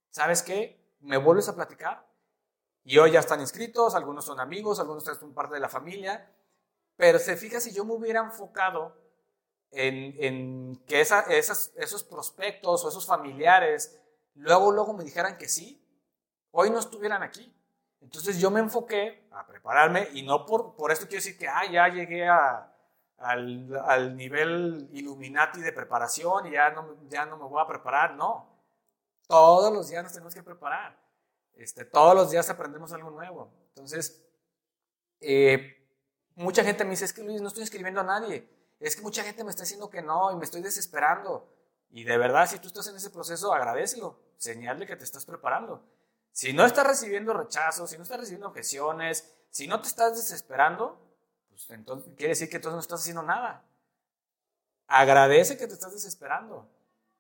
¿Sabes 0.10 0.42
qué? 0.42 0.96
¿Me 1.02 1.18
vuelves 1.18 1.50
a 1.50 1.56
platicar? 1.56 2.08
Y 2.84 2.98
hoy 3.00 3.12
ya 3.12 3.20
están 3.20 3.42
inscritos, 3.42 3.96
algunos 3.96 4.24
son 4.24 4.40
amigos, 4.40 4.80
algunos 4.80 5.04
son 5.04 5.34
parte 5.34 5.56
de 5.56 5.60
la 5.60 5.70
familia, 5.70 6.32
pero 6.96 7.20
se 7.20 7.36
fija 7.36 7.60
si 7.60 7.74
yo 7.74 7.84
me 7.84 7.94
hubiera 7.94 8.22
enfocado 8.22 8.96
en, 9.76 10.76
que 10.88 11.02
esos 11.02 12.04
prospectos 12.10 12.84
o 12.84 12.90
esos 12.90 13.06
familiares 13.06 14.00
luego, 14.36 14.72
luego 14.72 14.94
me 14.94 15.04
dijeran 15.04 15.38
que 15.38 15.48
sí, 15.48 15.82
hoy 16.52 16.70
no 16.70 16.80
estuvieran 16.80 17.24
aquí. 17.24 17.52
Entonces 18.02 18.40
yo 18.40 18.52
me 18.52 18.60
enfoqué 18.60 19.28
a 19.32 19.46
prepararme 19.48 20.10
y 20.14 20.24
no 20.24 20.46
por, 20.46 20.76
por 20.76 20.92
esto 20.92 21.08
quiero 21.08 21.24
decir 21.24 21.38
que 21.38 21.48
ah, 21.48 21.70
ya 21.70 21.88
llegué 21.88 22.28
a, 22.28 22.72
al, 23.18 24.16
nivel 24.16 24.90
Illuminati 24.94 25.62
de 25.62 25.72
preparación 25.72 26.48
y 26.48 26.52
ya 26.52 26.70
no, 26.72 26.96
ya 27.08 27.26
no 27.26 27.38
me 27.38 27.46
voy 27.46 27.62
a 27.62 27.68
preparar, 27.68 28.16
no. 28.16 28.54
Todos 29.28 29.74
los 29.74 29.90
días 29.90 30.04
nos 30.04 30.14
tenemos 30.14 30.36
que 30.36 30.44
preparar. 30.44 30.98
Este, 31.56 31.86
todos 31.86 32.14
los 32.14 32.30
días 32.30 32.48
aprendemos 32.50 32.92
algo 32.94 33.10
nuevo. 33.10 33.52
Entonces, 33.70 34.24
eh, 35.20 35.84
mucha 36.36 36.64
gente 36.64 36.84
me 36.84 36.92
dice, 36.92 37.06
es 37.06 37.14
que 37.14 37.24
Luis, 37.24 37.42
no 37.42 37.48
estoy 37.48 37.64
escribiendo 37.64 38.02
a 38.02 38.04
nadie 38.04 38.48
es 38.80 38.96
que 38.96 39.02
mucha 39.02 39.24
gente 39.24 39.44
me 39.44 39.50
está 39.50 39.64
diciendo 39.64 39.90
que 39.90 40.02
no 40.02 40.32
y 40.32 40.36
me 40.36 40.46
estoy 40.46 40.62
desesperando. 40.62 41.48
Y 41.92 42.04
de 42.04 42.18
verdad, 42.18 42.48
si 42.50 42.60
tú 42.60 42.68
estás 42.68 42.88
en 42.88 42.96
ese 42.96 43.10
proceso, 43.10 43.54
agradecelo. 43.54 44.20
Señal 44.38 44.80
de 44.80 44.88
que 44.88 44.96
te 44.96 45.04
estás 45.04 45.26
preparando. 45.26 45.84
Si 46.32 46.52
no 46.52 46.66
estás 46.66 46.86
recibiendo 46.86 47.34
rechazos, 47.34 47.90
si 47.90 47.98
no 47.98 48.04
estás 48.04 48.20
recibiendo 48.20 48.48
objeciones, 48.48 49.34
si 49.50 49.68
no 49.68 49.82
te 49.82 49.88
estás 49.88 50.18
desesperando, 50.18 51.00
pues 51.48 51.70
entonces 51.70 52.14
quiere 52.18 52.32
decir 52.32 52.50
que 52.50 52.58
entonces 52.58 52.76
no 52.76 52.82
estás 52.82 53.00
haciendo 53.00 53.24
nada. 53.24 53.64
Agradece 54.88 55.58
que 55.58 55.68
te 55.68 55.74
estás 55.74 55.94
desesperando 55.94 56.70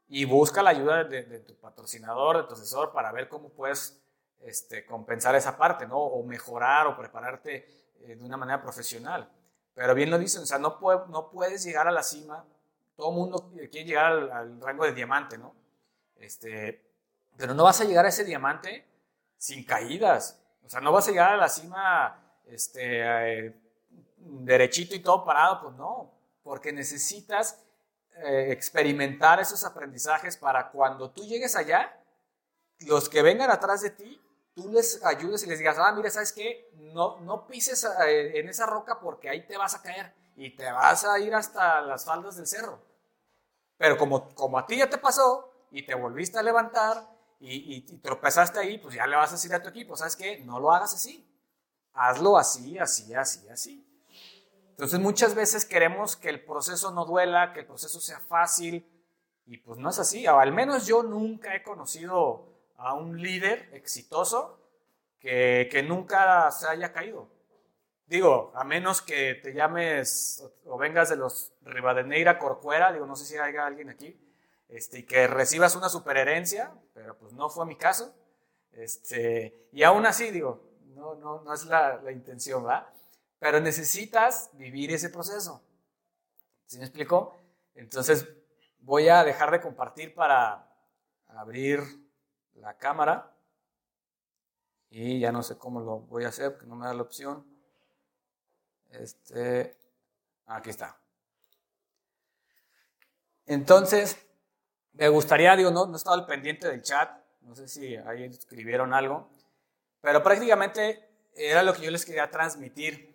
y 0.08 0.26
busca 0.26 0.62
la 0.62 0.72
ayuda 0.72 1.06
de, 1.06 1.40
tu 1.40 1.56
patrocinador, 1.56 2.38
de 2.38 2.44
tu 2.44 2.54
asesor, 2.54 2.92
para 2.92 3.12
ver 3.14 3.30
cómo 3.30 3.50
puedes 3.50 4.02
este, 4.42 4.86
compensar 4.86 5.34
esa 5.36 5.58
parte, 5.58 5.88
¿no? 5.88 5.98
O 5.98 6.24
mejorar 6.24 6.88
o 6.88 6.98
prepararte 6.98 7.66
eh, 8.02 8.16
de 8.16 8.24
una 8.24 8.38
manera 8.38 8.62
profesional. 8.62 9.32
Pero 9.76 9.94
bien 9.94 10.10
lo 10.10 10.18
dicen, 10.18 10.42
o 10.42 10.46
sea, 10.46 10.58
no, 10.58 10.80
no 11.10 11.30
puedes 11.30 11.64
llegar 11.64 11.88
a 11.88 11.92
la 11.92 12.02
cima. 12.02 12.46
Todo 12.96 13.12
mundo 13.12 13.52
quiere 13.54 13.84
llegar 13.84 14.14
al, 14.32 14.62
rango 14.62 14.86
de 14.86 14.94
diamante, 14.94 15.38
¿no? 15.38 15.54
Este, 16.16 16.82
pero 17.36 17.54
no 17.54 17.66
vas 17.66 17.82
a 17.82 17.84
llegar 17.84 18.06
a 18.06 18.10
ese 18.10 18.24
diamante 18.24 18.88
sin 19.38 19.66
caídas. 19.66 20.42
O 20.64 20.70
sea, 20.70 20.80
no 20.80 20.94
vas 20.94 21.08
a 21.08 21.12
llegar 21.12 21.34
a 21.34 21.38
la 21.38 21.50
cima 21.50 22.40
este, 22.46 23.02
eh, 23.02 23.62
derechito 24.18 24.96
y 24.96 25.00
todo 25.00 25.26
parado, 25.26 25.62
pues 25.62 25.76
no. 25.76 26.10
Porque 26.42 26.72
necesitas 26.72 27.62
eh, 28.16 28.48
experimentar 28.52 29.42
esos 29.42 29.66
aprendizajes 29.66 30.38
para 30.38 30.72
cuando 30.72 31.12
tú 31.12 31.26
llegues 31.26 31.54
allá, 31.58 32.02
los 32.80 33.10
que 33.10 33.22
vengan 33.22 33.52
atrás 33.52 33.82
de 33.82 33.90
ti 33.90 34.22
tú 34.56 34.72
les 34.72 35.04
ayudes 35.04 35.44
y 35.44 35.48
les 35.48 35.60
digas, 35.60 35.78
ah, 35.78 35.92
mira, 35.92 36.10
¿sabes 36.10 36.32
qué? 36.32 36.72
No, 36.76 37.20
no 37.20 37.46
pises 37.46 37.86
eh, 38.08 38.40
en 38.40 38.50
esa 38.50 38.66
roca 38.66 39.00
porque 39.00 39.30
ahí 39.30 39.46
te 39.46 39.58
vas 39.58 39.76
a 39.76 39.82
caer 39.82 40.14
y 40.38 40.56
te 40.56 40.72
vas 40.72 41.04
a 41.06 41.20
ir 41.20 41.36
hasta 41.36 41.82
las 41.82 42.06
faldas 42.06 42.38
del 42.38 42.48
cerro. 42.48 42.82
Pero 43.78 43.98
como, 43.98 44.34
como 44.34 44.58
a 44.58 44.66
ti 44.66 44.78
ya 44.78 44.90
te 44.90 44.98
pasó 44.98 45.52
y 45.72 45.86
te 45.86 45.94
volviste 45.94 46.40
a 46.40 46.44
levantar 46.44 47.06
y, 47.40 47.76
y, 47.76 47.82
tropezaste 47.98 48.60
ahí, 48.60 48.78
pues 48.78 48.96
ya 48.96 49.06
le 49.06 49.18
vas 49.18 49.30
a 49.30 49.36
decir 49.36 49.54
a 49.54 49.62
tu 49.62 49.70
equipo, 49.70 49.98
¿sabes 49.98 50.16
qué? 50.16 50.40
No 50.40 50.60
lo 50.60 50.72
hagas 50.72 50.94
así. 50.94 51.30
Hazlo 51.94 52.38
así, 52.38 52.80
así, 52.80 53.14
así, 53.14 53.48
así. 53.50 53.86
Entonces 54.70 55.00
muchas 55.00 55.36
veces 55.36 55.66
queremos 55.66 56.16
que 56.16 56.30
el 56.30 56.44
proceso 56.44 56.92
no 56.92 57.06
duela, 57.06 57.54
que 57.54 57.62
el 57.62 57.66
proceso 57.66 58.00
sea 58.00 58.20
fácil 58.20 58.86
y 59.46 59.58
pues 59.58 59.78
no 59.78 59.90
es 59.90 60.00
así. 60.00 60.26
O 60.28 60.40
al 60.40 60.54
menos 60.54 60.88
yo 60.88 61.04
nunca 61.04 61.54
he 61.56 61.62
conocido 61.62 62.55
a 62.78 62.94
un 62.94 63.22
líder 63.22 63.70
exitoso 63.74 64.60
que, 65.20 65.68
que, 65.72 65.84
nunca 65.84 66.52
se 66.52 66.68
haya 66.68 66.92
caído. 66.92 67.28
Digo, 68.08 68.52
a 68.56 68.64
menos 68.64 69.02
que 69.02 69.36
te 69.36 69.54
llames 69.54 70.44
o, 70.66 70.78
vengas 70.78 71.10
de 71.10 71.16
los 71.16 71.54
Rivadeneira 71.64 72.38
Corcuera, 72.38 72.94
digo, 72.94 73.06
no 73.08 73.16
sé 73.16 73.26
si 73.26 73.38
hay 73.38 73.56
alguien 73.56 73.90
aquí, 73.90 74.20
este, 74.70 75.00
y 75.00 75.04
que 75.04 75.28
recibas 75.28 75.76
una 75.76 75.90
superherencia, 75.90 76.72
pero 76.94 77.18
pues 77.18 77.34
no 77.34 77.50
fue 77.50 77.66
mi 77.66 77.76
caso. 77.76 78.14
Este, 78.72 79.68
y 79.72 79.84
aún 79.84 80.06
así, 80.06 80.30
digo, 80.32 80.62
no, 80.94 81.16
no, 81.16 81.42
no 81.42 81.54
es 81.54 81.66
la, 81.66 82.00
la 82.04 82.12
intención, 82.12 82.64
¿verdad? 82.64 82.88
Pero 83.40 83.60
necesitas 83.60 84.52
vivir 84.54 84.92
ese 84.92 85.10
proceso. 85.10 85.64
¿Sí 86.68 86.78
me 86.78 86.86
explico? 86.86 87.36
Entonces, 87.74 88.28
voy 88.80 89.10
a 89.10 89.24
dejar 89.24 89.52
de 89.52 89.62
compartir 89.62 90.14
para 90.14 90.68
abrir 91.28 92.05
la 92.56 92.78
cámara 92.78 93.32
y 94.90 95.20
ya 95.20 95.32
no 95.32 95.44
sé 95.44 95.58
cómo 95.58 95.82
lo 95.82 96.00
voy 96.00 96.24
a 96.24 96.30
hacer 96.30 96.54
porque 96.54 96.68
no 96.68 96.76
me 96.76 96.86
da 96.86 96.94
la 96.94 97.02
opción. 97.02 97.46
Este, 98.92 99.78
aquí 100.46 100.70
está. 100.70 100.98
Entonces, 103.46 104.18
me 104.94 105.10
gustaría, 105.10 105.56
digo, 105.56 105.72
no, 105.72 105.86
no 105.86 105.98
estaba 105.98 106.16
al 106.16 106.26
pendiente 106.26 106.68
del 106.68 106.82
chat, 106.82 107.12
no 107.42 107.56
sé 107.56 107.68
si 107.68 107.96
ahí 107.96 108.24
escribieron 108.24 108.94
algo, 108.94 109.30
pero 110.02 110.24
prácticamente 110.24 111.10
era 111.36 111.62
lo 111.62 111.74
que 111.74 111.84
yo 111.84 111.92
les 111.92 112.06
quería 112.06 112.32
transmitir, 112.32 113.14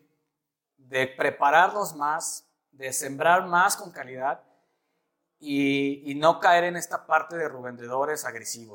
de 0.76 1.06
prepararnos 1.06 1.94
más, 1.94 2.46
de 2.72 2.92
sembrar 2.92 3.46
más 3.46 3.76
con 3.76 3.90
calidad 3.90 4.42
y, 5.38 6.10
y 6.10 6.14
no 6.14 6.40
caer 6.40 6.64
en 6.64 6.76
esta 6.76 7.06
parte 7.06 7.36
de 7.36 7.48
revendedores 7.48 8.24
agresivos. 8.24 8.68